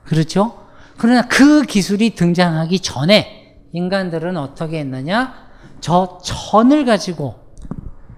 그렇죠? 0.04 0.68
그러나 0.98 1.24
그 1.24 1.64
기술이 1.64 2.14
등장하기 2.14 2.80
전에 2.82 3.58
인간들은 3.72 4.38
어떻게 4.38 4.78
했느냐? 4.78 5.43
저 5.84 6.18
천을 6.24 6.86
가지고 6.86 7.36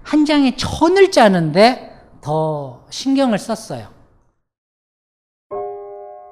한 0.04 0.24
장의 0.24 0.56
천을 0.56 1.10
짜는데 1.10 1.98
더 2.20 2.84
신경을 2.90 3.38
썼어요. 3.40 3.88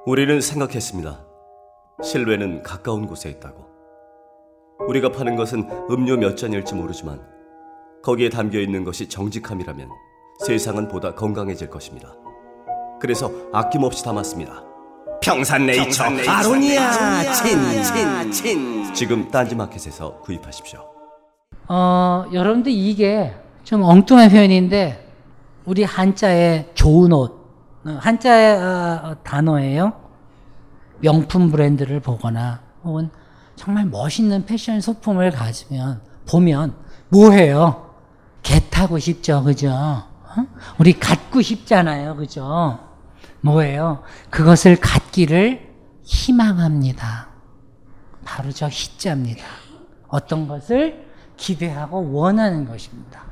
우리는 0.07 0.41
생각했습니다. 0.41 1.25
실외는 2.05 2.63
가까운 2.63 3.09
곳에 3.09 3.31
있다고. 3.31 3.65
우리가 4.87 5.11
파는 5.11 5.35
것은 5.35 5.69
음료 5.91 6.17
몇 6.17 6.37
잔일지 6.37 6.77
모르지만 6.77 7.21
거기에 8.05 8.29
담겨 8.29 8.61
있는 8.61 8.85
것이 8.85 9.09
정직함이라면 9.09 9.89
세상은 10.47 10.87
보다 10.87 11.17
건강해질 11.17 11.69
것입니다. 11.69 12.15
그래서 13.01 13.33
아낌없이 13.53 14.05
담았습니다. 14.05 14.63
평산네이처 15.21 16.05
아로니아 16.29 17.33
친 17.33 17.83
친 17.83 18.31
친 18.31 18.95
지금 18.95 19.29
딴지마켓에서 19.33 20.21
구입하십시오. 20.21 20.94
어, 21.69 22.27
여러분들 22.33 22.73
이게 22.73 23.35
좀 23.63 23.83
엉뚱한 23.83 24.31
표현인데 24.31 25.13
우리 25.65 25.83
한자의 25.83 26.71
좋은 26.75 27.13
옷, 27.13 27.33
어, 27.87 27.99
한자의 28.01 28.57
어, 28.59 29.17
단어예요. 29.23 29.93
명품 31.01 31.51
브랜드를 31.51 32.01
보거나 32.01 32.61
혹은 32.83 33.11
정말 33.57 33.87
멋있는 33.87 34.45
패션 34.47 34.81
소품을 34.81 35.31
가지면 35.31 36.01
보면 36.29 36.75
뭐해요? 37.09 37.95
개 38.43 38.61
타고 38.71 38.99
싶죠, 38.99 39.43
그죠? 39.43 39.71
어? 39.71 40.47
우리 40.79 40.93
갖고 40.93 41.41
싶잖아요, 41.41 42.17
그죠? 42.17 42.79
뭐예요? 43.41 44.03
그것을 44.31 44.77
갖기를 44.77 45.73
희망합니다. 46.03 47.29
바로 48.25 48.51
저 48.51 48.69
희자입니다. 48.69 49.45
어떤 50.09 50.49
것을 50.49 51.04
기대하고 51.37 52.13
원하는 52.13 52.65
것입니다. 52.67 53.23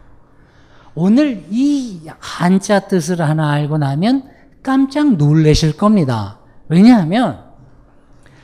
오늘 0.94 1.44
이 1.50 2.02
한자 2.18 2.80
뜻을 2.80 3.22
하나 3.22 3.50
알고 3.50 3.78
나면 3.78 4.28
깜짝 4.62 5.16
놀라실 5.16 5.76
겁니다. 5.76 6.38
왜냐하면 6.68 7.40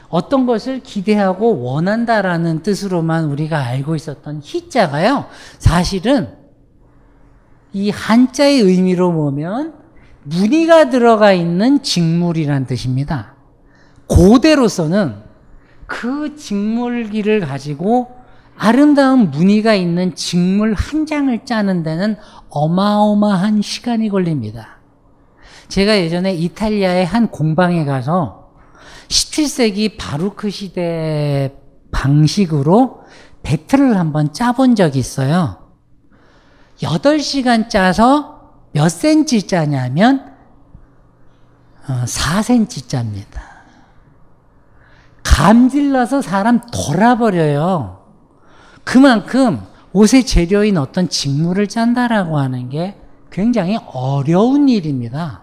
어떤 0.08 0.46
것을 0.46 0.80
기대하고 0.80 1.60
원한다라는 1.62 2.62
뜻으로만 2.62 3.26
우리가 3.26 3.58
알고 3.58 3.94
있었던 3.94 4.40
희자가요, 4.42 5.26
사실은 5.58 6.34
이 7.72 7.90
한자의 7.90 8.60
의미로 8.60 9.12
보면 9.12 9.74
무늬가 10.22 10.88
들어가 10.88 11.32
있는 11.32 11.82
직물이란 11.82 12.66
뜻입니다. 12.66 13.34
고대로서는 14.06 15.16
그 15.86 16.36
직물기를 16.36 17.40
가지고 17.40 18.17
아름다운 18.58 19.30
무늬가 19.30 19.74
있는 19.74 20.16
직물 20.16 20.74
한 20.74 21.06
장을 21.06 21.44
짜는 21.44 21.84
데는 21.84 22.16
어마어마한 22.50 23.62
시간이 23.62 24.08
걸립니다. 24.08 24.78
제가 25.68 25.96
예전에 25.96 26.34
이탈리아의 26.34 27.06
한 27.06 27.28
공방에 27.28 27.84
가서 27.84 28.50
17세기 29.08 29.96
바루크 29.96 30.50
시대 30.50 31.54
방식으로 31.92 33.02
배틀을 33.44 33.96
한번 33.96 34.32
짜본 34.32 34.74
적이 34.74 34.98
있어요. 34.98 35.68
8시간 36.82 37.68
짜서 37.70 38.54
몇 38.72 38.88
센치 38.88 39.46
짜냐면 39.46 40.34
4cm 41.86 42.84
어, 42.84 42.88
짭니다. 42.88 43.42
감질나서 45.22 46.22
사람 46.22 46.60
돌아버려요. 46.72 47.97
그만큼 48.88 49.60
옷의 49.92 50.24
재료인 50.24 50.78
어떤 50.78 51.10
직물을 51.10 51.68
짠다라고 51.68 52.38
하는 52.38 52.70
게 52.70 52.94
굉장히 53.30 53.78
어려운 53.92 54.70
일입니다. 54.70 55.42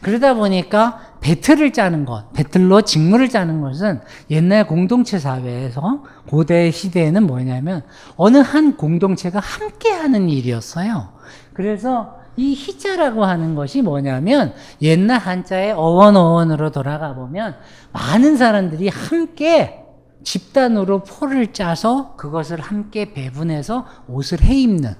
그러다 0.00 0.32
보니까 0.32 1.00
배틀을 1.20 1.74
짜는 1.74 2.06
것, 2.06 2.32
배틀로 2.32 2.80
직물을 2.80 3.28
짜는 3.28 3.60
것은 3.60 4.00
옛날 4.30 4.66
공동체 4.66 5.18
사회에서 5.18 6.02
고대 6.30 6.70
시대에는 6.70 7.26
뭐냐면 7.26 7.82
어느 8.16 8.38
한 8.38 8.78
공동체가 8.78 9.38
함께 9.38 9.90
하는 9.90 10.30
일이었어요. 10.30 11.10
그래서 11.52 12.16
이 12.38 12.54
희자라고 12.54 13.26
하는 13.26 13.54
것이 13.54 13.82
뭐냐면 13.82 14.54
옛날 14.80 15.18
한자의 15.18 15.72
어원어원으로 15.72 16.70
돌아가 16.70 17.14
보면 17.14 17.56
많은 17.92 18.38
사람들이 18.38 18.88
함께 18.88 19.79
집단으로 20.22 21.04
포를 21.04 21.52
짜서 21.52 22.14
그것을 22.16 22.60
함께 22.60 23.12
배분해서 23.12 23.86
옷을 24.08 24.42
해 24.42 24.54
입는 24.54 24.94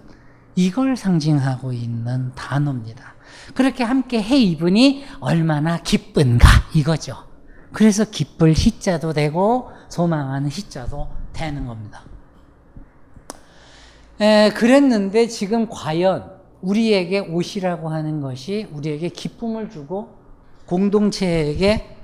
이걸 0.57 0.97
상징하고 0.97 1.73
있는 1.73 2.33
단어입니다. 2.35 3.15
그렇게 3.55 3.85
함께 3.85 4.23
해 4.23 4.37
입으니 4.39 5.05
얼마나 5.21 5.79
기쁜가 5.79 6.49
이거죠. 6.75 7.17
그래서 7.73 8.05
기쁠 8.05 8.53
희자도 8.53 9.13
되고 9.13 9.71
소망하는 9.89 10.51
희자도 10.51 11.09
되는 11.33 11.67
겁니다. 11.67 12.03
에, 14.21 14.51
그랬는데 14.51 15.29
지금 15.29 15.69
과연 15.69 16.41
우리에게 16.61 17.21
옷이라고 17.21 17.89
하는 17.89 18.21
것이 18.21 18.69
우리에게 18.73 19.09
기쁨을 19.09 19.71
주고 19.71 20.19
공동체에게 20.67 21.97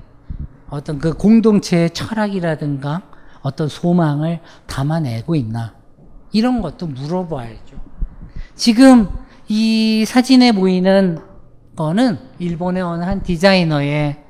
어떤 0.77 0.99
그 0.99 1.15
공동체의 1.15 1.91
철학이라든가 1.91 3.03
어떤 3.43 3.69
소망을 3.69 4.41
담아내고 4.67 5.35
있나 5.35 5.75
이런 6.33 6.61
것도 6.61 6.87
물어봐야죠. 6.87 7.77
지금 8.55 9.09
이 9.49 10.05
사진에 10.07 10.53
보이는 10.53 11.19
거는 11.77 12.19
일본의 12.39 12.83
어느 12.83 13.05
한 13.05 13.23
디자이너의 13.23 14.25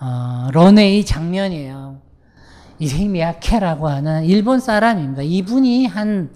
어, 0.00 0.48
런웨이 0.52 1.04
장면이에요. 1.04 2.00
이세미야 2.78 3.38
케라고 3.38 3.88
하는 3.88 4.24
일본 4.24 4.60
사람입니다. 4.60 5.22
이분이 5.22 5.86
한 5.86 6.30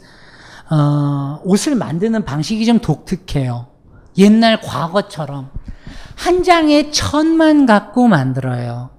어, 0.70 1.40
옷을 1.44 1.74
만드는 1.74 2.24
방식이 2.24 2.64
좀 2.64 2.78
독특해요. 2.78 3.66
옛날 4.18 4.60
과거처럼 4.60 5.50
한 6.16 6.42
장에 6.42 6.90
천만 6.90 7.66
갖고 7.66 8.06
만들어요. 8.08 8.90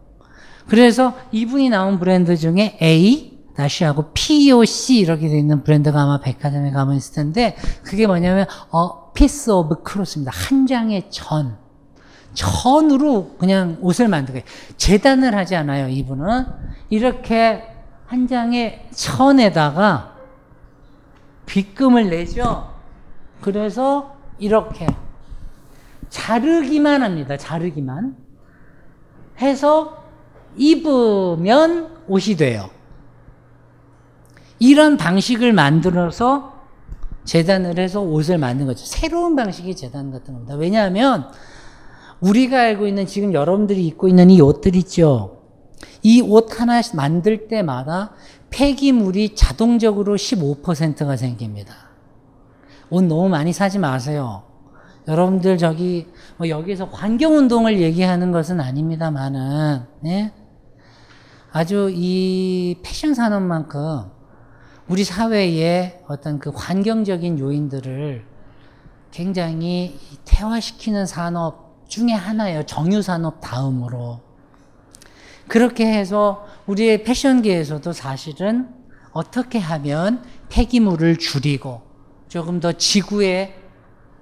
그래서 0.71 1.13
이분이 1.33 1.67
나온 1.67 1.99
브랜드 1.99 2.37
중에 2.37 2.77
A 2.81 3.37
다시 3.57 3.83
하고 3.83 4.13
POC 4.13 4.99
이렇게 4.99 5.27
돼 5.27 5.37
있는 5.37 5.63
브랜드가 5.65 6.01
아마 6.01 6.21
백화점에 6.21 6.71
가면 6.71 6.95
있을 6.95 7.13
텐데 7.13 7.57
그게 7.83 8.07
뭐냐면 8.07 8.45
A 8.71 9.11
Piece 9.11 9.49
of 9.51 9.83
Cloth입니다. 9.83 10.31
한 10.33 10.65
장의 10.67 11.11
천. 11.11 11.57
천으로 12.33 13.35
그냥 13.37 13.79
옷을 13.81 14.07
만들게 14.07 14.45
재단을 14.77 15.35
하지 15.35 15.57
않아요. 15.57 15.89
이분은 15.89 16.45
이렇게 16.89 17.65
한 18.05 18.29
장의 18.29 18.87
천에다가 18.91 20.15
빗금을 21.47 22.09
내죠. 22.09 22.73
그래서 23.41 24.15
이렇게 24.39 24.87
자르기만 26.07 27.03
합니다. 27.03 27.35
자르기만 27.35 28.15
해서 29.41 30.00
입으면 30.57 31.89
옷이 32.07 32.35
돼요. 32.35 32.69
이런 34.59 34.97
방식을 34.97 35.53
만들어서 35.53 36.53
재단을 37.23 37.79
해서 37.79 38.01
옷을 38.01 38.37
만든 38.37 38.65
거죠. 38.65 38.85
새로운 38.85 39.35
방식의 39.35 39.75
재단 39.75 40.11
같은 40.11 40.33
겁니다. 40.33 40.55
왜냐하면 40.55 41.31
우리가 42.19 42.59
알고 42.59 42.87
있는 42.87 43.05
지금 43.05 43.33
여러분들이 43.33 43.85
입고 43.87 44.07
있는 44.07 44.29
이 44.29 44.41
옷들 44.41 44.75
있죠. 44.75 45.41
이 46.03 46.21
옷 46.21 46.59
하나 46.59 46.81
만들 46.93 47.47
때마다 47.47 48.11
폐기물이 48.49 49.35
자동적으로 49.35 50.15
15%가 50.15 51.15
생깁니다. 51.15 51.73
옷 52.89 53.03
너무 53.03 53.29
많이 53.29 53.53
사지 53.53 53.79
마세요. 53.79 54.43
여러분들 55.07 55.57
저기 55.57 56.07
뭐 56.37 56.49
여기서 56.49 56.85
환경 56.85 57.35
운동을 57.37 57.79
얘기하는 57.81 58.31
것은 58.31 58.59
아닙니다만은 58.59 59.81
네? 60.01 60.31
아주 61.51 61.91
이 61.93 62.77
패션 62.81 63.13
산업만큼 63.13 64.09
우리 64.87 65.03
사회의 65.03 65.99
어떤 66.07 66.39
그 66.39 66.49
환경적인 66.49 67.39
요인들을 67.39 68.25
굉장히 69.11 69.99
태화시키는 70.23 71.05
산업 71.05 71.89
중에 71.89 72.13
하나예요. 72.13 72.65
정유 72.65 73.01
산업 73.01 73.41
다음으로. 73.41 74.21
그렇게 75.49 75.85
해서 75.91 76.45
우리의 76.67 77.03
패션계에서도 77.03 77.91
사실은 77.91 78.69
어떻게 79.11 79.59
하면 79.59 80.23
폐기물을 80.47 81.17
줄이고 81.17 81.81
조금 82.29 82.61
더 82.61 82.71
지구에 82.71 83.55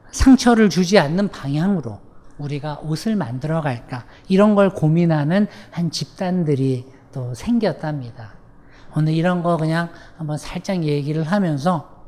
상처를 0.10 0.72
주지 0.72 0.98
않는 0.98 1.28
방향으로 1.28 2.00
우리가 2.40 2.80
옷을 2.82 3.16
만들어 3.16 3.62
갈까 3.62 4.06
이런 4.28 4.56
걸 4.56 4.72
고민하는 4.72 5.46
한 5.70 5.92
집단들이 5.92 6.86
또 7.14 7.34
생겼답니다. 7.34 8.34
오늘 8.96 9.14
이런 9.14 9.44
거 9.44 9.58
그냥 9.58 9.90
한번 10.18 10.38
살짝 10.38 10.84
얘기를 10.84 11.24
하면서 11.24 12.06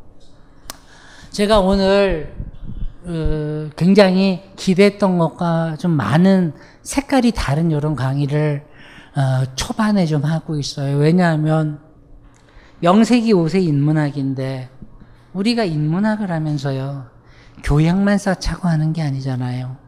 제가 1.29 1.59
오늘 1.59 2.33
어, 3.03 3.69
굉장히 3.75 4.43
기대했던 4.55 5.17
것과 5.17 5.77
좀 5.77 5.91
많은 5.91 6.53
색깔이 6.83 7.31
다른 7.31 7.71
이런 7.71 7.95
강의를 7.95 8.65
어, 9.15 9.55
초반에 9.55 10.05
좀 10.05 10.23
하고 10.23 10.57
있어요. 10.57 10.97
왜냐하면 10.97 11.79
명색이 12.79 13.33
옷의 13.33 13.65
인문학인데 13.65 14.69
우리가 15.33 15.63
인문학을 15.63 16.31
하면서요 16.31 17.05
교양만 17.63 18.17
쌓자고 18.17 18.67
하는 18.67 18.93
게 18.93 19.01
아니잖아요. 19.01 19.80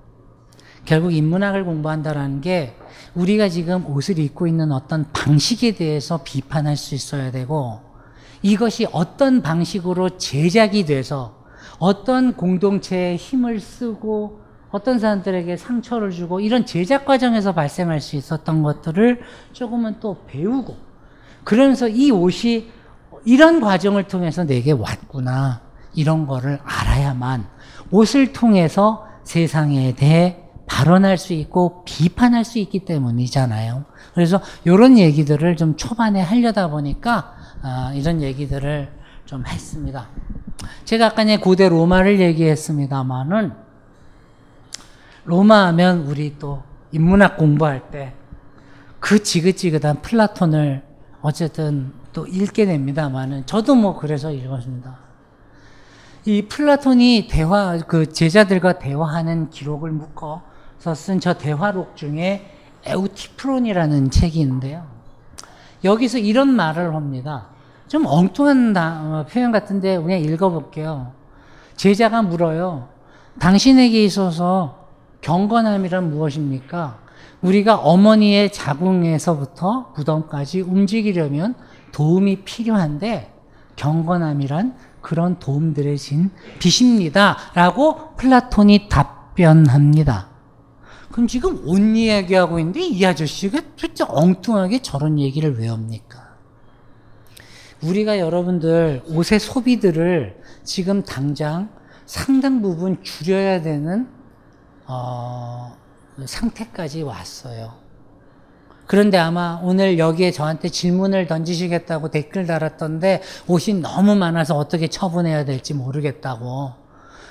결국 0.86 1.13
인문학을 1.13 1.63
공부한다라는 1.65 2.41
게 2.41 2.75
우리가 3.15 3.49
지금 3.49 3.86
옷을 3.88 4.19
입고 4.19 4.47
있는 4.47 4.71
어떤 4.71 5.05
방식에 5.13 5.75
대해서 5.75 6.21
비판할 6.23 6.75
수 6.75 6.95
있어야 6.95 7.31
되고 7.31 7.81
이것이 8.41 8.88
어떤 8.91 9.41
방식으로 9.41 10.17
제작이 10.17 10.86
돼서 10.86 11.43
어떤 11.79 12.34
공동체에 12.36 13.15
힘을 13.15 13.59
쓰고 13.59 14.41
어떤 14.71 14.99
사람들에게 14.99 15.55
상처를 15.55 16.11
주고 16.11 16.39
이런 16.39 16.65
제작 16.65 17.05
과정에서 17.05 17.53
발생할 17.53 18.01
수 18.01 18.15
있었던 18.15 18.63
것들을 18.63 19.21
조금은 19.53 19.97
또 19.99 20.17
배우고 20.27 20.75
그러면서 21.43 21.88
이 21.88 22.11
옷이 22.11 22.71
이런 23.25 23.61
과정을 23.61 24.07
통해서 24.07 24.43
내게 24.43 24.71
왔구나. 24.71 25.61
이런 25.95 26.25
거를 26.25 26.59
알아야만 26.63 27.45
옷을 27.91 28.34
통해서 28.34 29.07
세상에 29.23 29.93
대해 29.93 30.43
발언할 30.66 31.18
수 31.18 31.34
있고 31.34 31.84
비판할 31.86 32.45
수 32.45 32.59
있기 32.59 32.80
때문이잖아요. 32.86 33.86
그래서 34.14 34.41
이런 34.66 34.97
얘기들을 34.97 35.55
좀 35.55 35.76
초반에 35.76 36.22
하려다 36.22 36.70
보니까 36.70 37.36
아, 37.61 37.91
이런 37.95 38.22
얘기들을 38.22 38.89
좀 39.26 39.45
했습니다. 39.45 40.07
제가 40.86 41.07
아까 41.07 41.24
이 41.24 41.38
고대 41.38 41.70
로마를 41.70 42.20
얘기했습니다만은 42.20 43.53
로마 45.26 45.68
하면 45.68 46.01
우리 46.07 46.38
또 46.38 46.64
인문학 46.91 47.38
공부할 47.38 47.91
때 47.91 48.14
그 49.03 49.22
지긋지긋한 49.22 50.01
플라톤을 50.01 50.82
어쨌든 51.22 51.91
또 52.14 52.26
읽게 52.26 52.66
됩니다만은 52.66 53.45
저도 53.45 53.76
뭐 53.76 53.97
그래서 53.99 54.32
읽었습니다. 54.32 54.97
이 56.24 56.43
플라톤이 56.43 57.28
대화 57.30 57.78
그 57.80 58.14
제자들과 58.14 58.80
대화하는 58.80 59.49
기록을 59.49 59.91
묶어서 59.91 60.41
쓴 60.91 61.19
저 61.21 61.34
대화록 61.34 61.95
중에 61.95 62.45
에우티프론이라는 62.86 64.11
책이 64.11 64.39
있는데요. 64.41 64.86
여기서 65.84 66.17
이런 66.17 66.49
말을 66.49 66.93
합니다. 66.93 67.47
좀 67.88 68.05
엉뚱한 68.05 68.75
어, 68.75 69.25
표현 69.29 69.51
같은데 69.51 69.97
그냥 69.97 70.19
읽어볼게요. 70.19 71.11
제자가 71.75 72.21
물어요. 72.21 72.89
당신에게 73.39 74.03
있어서 74.03 74.88
경건함이란 75.21 76.09
무엇입니까? 76.09 76.99
우리가 77.41 77.75
어머니의 77.75 78.51
자궁에서부터 78.51 79.93
무덤까지 79.95 80.61
움직이려면 80.61 81.55
도움이 81.91 82.43
필요한데 82.43 83.34
경건함이란 83.75 84.75
그런 85.01 85.39
도움들의 85.39 85.97
진 85.97 86.31
빛입니다. 86.59 87.38
라고 87.53 88.15
플라톤이 88.15 88.88
답변합니다. 88.89 90.32
그럼 91.14 91.28
지금 91.28 91.61
옷 91.68 91.78
이야기하고 91.78 92.57
있는데 92.57 92.82
이 92.82 93.05
아저씨가 93.05 93.61
진짜 93.78 94.03
엉뚱하게 94.09 94.82
저런 94.82 95.20
얘기를 95.20 95.59
왜 95.59 95.68
합니까? 95.68 96.34
우리가 97.84 98.18
여러분들 98.18 99.03
옷의 99.05 99.39
소비들을 99.39 100.41
지금 100.64 101.03
당장 101.03 101.70
상당 102.07 102.64
부분 102.64 103.03
줄여야 103.03 103.61
되는 103.61 104.09
어, 104.88 105.78
상태까지 106.26 107.03
왔어요. 107.03 107.76
그런데 108.88 109.20
아마 109.20 109.59
오늘 109.61 109.99
여기에 109.99 110.32
저한테 110.32 110.70
질문을 110.70 111.28
던지시겠다고 111.28 112.09
댓글 112.09 112.47
달았던데 112.47 113.22
옷이 113.47 113.82
너무 113.82 114.16
많아서 114.16 114.57
어떻게 114.57 114.88
처분해야 114.88 115.45
될지 115.45 115.76
모르겠다고 115.76 116.72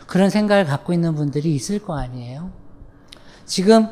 그런 0.06 0.30
생각을 0.30 0.66
갖고 0.66 0.92
있는 0.92 1.16
분들이 1.16 1.52
있을 1.52 1.80
거 1.80 1.98
아니에요. 1.98 2.61
지금 3.44 3.88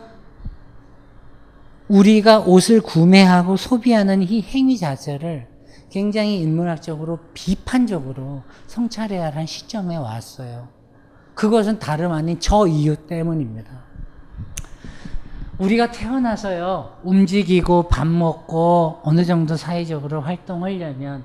우리가 1.89 2.41
옷을 2.41 2.81
구매하고 2.81 3.57
소비하는 3.57 4.23
이 4.23 4.43
행위 4.43 4.79
자체를 4.79 5.49
굉장히 5.91 6.41
인문학적으로 6.41 7.19
비판적으로 7.35 8.43
성찰해야 8.69 9.31
할 9.31 9.47
시점에 9.47 9.97
왔어요. 9.97 10.69
그것은 11.35 11.79
다름 11.81 12.13
아닌 12.13 12.39
저 12.39 12.67
이유 12.67 12.95
때문입니다. 12.95 13.91
우리가 15.59 15.91
태어나서요, 15.91 17.01
움직이고 17.03 17.89
밥 17.89 18.07
먹고 18.07 19.01
어느 19.03 19.25
정도 19.25 19.57
사회적으로 19.57 20.21
활동하려면 20.21 21.25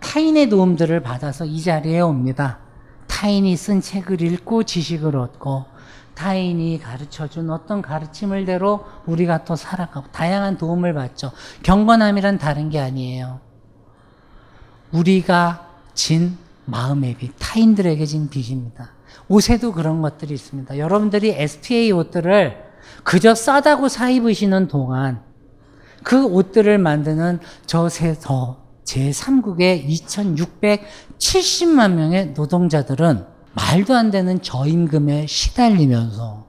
타인의 0.00 0.50
도움들을 0.50 1.00
받아서 1.00 1.44
이 1.44 1.60
자리에 1.60 2.00
옵니다. 2.00 2.58
타인이 3.08 3.56
쓴 3.56 3.80
책을 3.80 4.20
읽고 4.20 4.64
지식을 4.64 5.16
얻고 5.16 5.64
타인이 6.14 6.78
가르쳐 6.80 7.28
준 7.28 7.50
어떤 7.50 7.82
가르침을 7.82 8.44
대로 8.44 8.84
우리가 9.06 9.44
또 9.44 9.56
살아가고 9.56 10.08
다양한 10.12 10.58
도움을 10.58 10.94
받죠. 10.94 11.32
경건함이란 11.62 12.38
다른 12.38 12.70
게 12.70 12.78
아니에요. 12.78 13.40
우리가 14.92 15.68
진 15.94 16.36
마음의 16.64 17.16
빚, 17.16 17.34
타인들에게 17.38 18.04
진 18.06 18.28
빚입니다. 18.28 18.90
옷에도 19.28 19.72
그런 19.72 20.02
것들이 20.02 20.34
있습니다. 20.34 20.78
여러분들이 20.78 21.30
SPA 21.30 21.92
옷들을 21.92 22.72
그저 23.04 23.34
싸다고 23.34 23.88
사 23.88 24.10
입으시는 24.10 24.68
동안 24.68 25.22
그 26.02 26.24
옷들을 26.24 26.78
만드는 26.78 27.40
저세 27.66 28.14
제3국의 28.84 29.88
2670만 29.88 31.92
명의 31.92 32.32
노동자들은 32.32 33.31
말도 33.54 33.94
안 33.94 34.10
되는 34.10 34.40
저임금에 34.40 35.26
시달리면서 35.26 36.46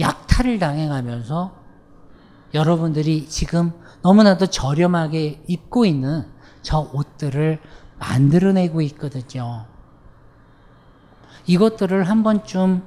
약탈을 0.00 0.58
당해가면서 0.58 1.52
여러분들이 2.54 3.28
지금 3.28 3.72
너무나도 4.02 4.46
저렴하게 4.46 5.42
입고 5.46 5.84
있는 5.84 6.26
저 6.62 6.88
옷들을 6.92 7.60
만들어내고 7.98 8.80
있거든요. 8.82 9.66
이것들을 11.46 12.04
한 12.04 12.22
번쯤 12.22 12.82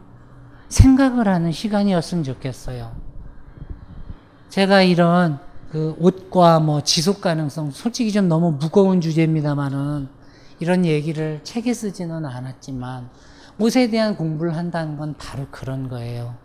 생각을 0.69 1.27
하는 1.27 1.51
시간이었으면 1.51 2.23
좋겠어요. 2.23 2.95
제가 4.49 4.83
이런 4.83 5.39
그 5.71 5.95
옷과 5.99 6.59
뭐 6.59 6.81
지속 6.81 7.21
가능성, 7.21 7.71
솔직히 7.71 8.11
좀 8.11 8.27
너무 8.27 8.51
무거운 8.51 9.01
주제입니다만은 9.01 10.20
이런 10.61 10.85
얘기를 10.85 11.41
책에 11.43 11.73
쓰지는 11.73 12.23
않았지만 12.23 13.09
옷에 13.59 13.89
대한 13.89 14.15
공부를 14.15 14.55
한다는 14.55 14.95
건 14.95 15.15
바로 15.17 15.47
그런 15.49 15.89
거예요. 15.89 16.35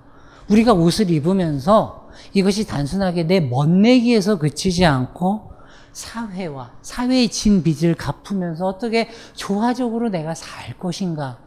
우리가 0.49 0.73
옷을 0.73 1.11
입으면서 1.11 2.09
이것이 2.33 2.67
단순하게 2.67 3.25
내 3.25 3.41
멋내기에서 3.41 4.39
그치지 4.39 4.87
않고 4.87 5.53
사회와 5.93 6.73
사회의 6.81 7.29
진 7.29 7.62
빚을 7.62 7.95
갚으면서 7.95 8.67
어떻게 8.67 9.11
조화적으로 9.35 10.09
내가 10.09 10.35
살 10.35 10.79
것인가 10.79 11.39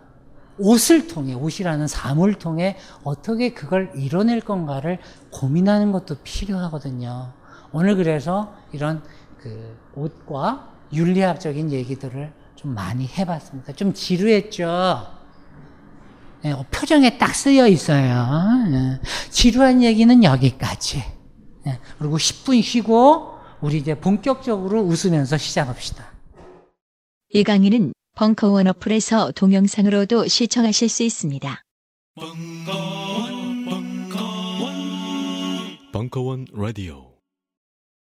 옷을 0.60 1.08
통해, 1.08 1.34
옷이라는 1.34 1.88
사물을 1.88 2.36
통해 2.36 2.78
어떻게 3.04 3.54
그걸 3.54 3.92
이뤄낼 3.96 4.42
건가를 4.42 5.00
고민하는 5.32 5.92
것도 5.92 6.18
필요하거든요. 6.24 7.32
오늘 7.72 7.96
그래서 7.96 8.54
이런 8.74 9.02
그 9.40 9.76
옷과 9.96 10.70
윤리학적인 10.94 11.72
얘기들을 11.72 12.39
좀 12.60 12.76
많이 12.76 13.08
해봤습니다. 13.08 13.72
좀 13.72 13.94
지루했죠? 13.94 15.08
네, 16.42 16.54
표정에 16.72 17.18
딱 17.18 17.34
쓰여 17.34 17.68
있어요. 17.68 18.68
네, 18.70 19.00
지루한 19.30 19.82
얘기는 19.82 20.22
여기까지. 20.22 21.02
네, 21.66 21.80
그리고 21.98 22.18
10분 22.18 22.62
쉬고 22.62 23.36
우리 23.62 23.78
이제 23.78 23.98
본격적으로 23.98 24.82
웃으면서 24.82 25.38
시작합시다. 25.38 26.12
이 27.30 27.46
강의는 27.46 27.94
벙커원 28.18 28.68
어플에서 28.68 29.32
동영상으로도 29.32 30.28
시청하실 30.28 30.90
수 30.90 31.04
있습니다. 31.04 31.64
벙커원, 32.16 33.66
벙커원, 33.70 34.74
벙커원 35.94 36.46
라디오. 36.52 37.09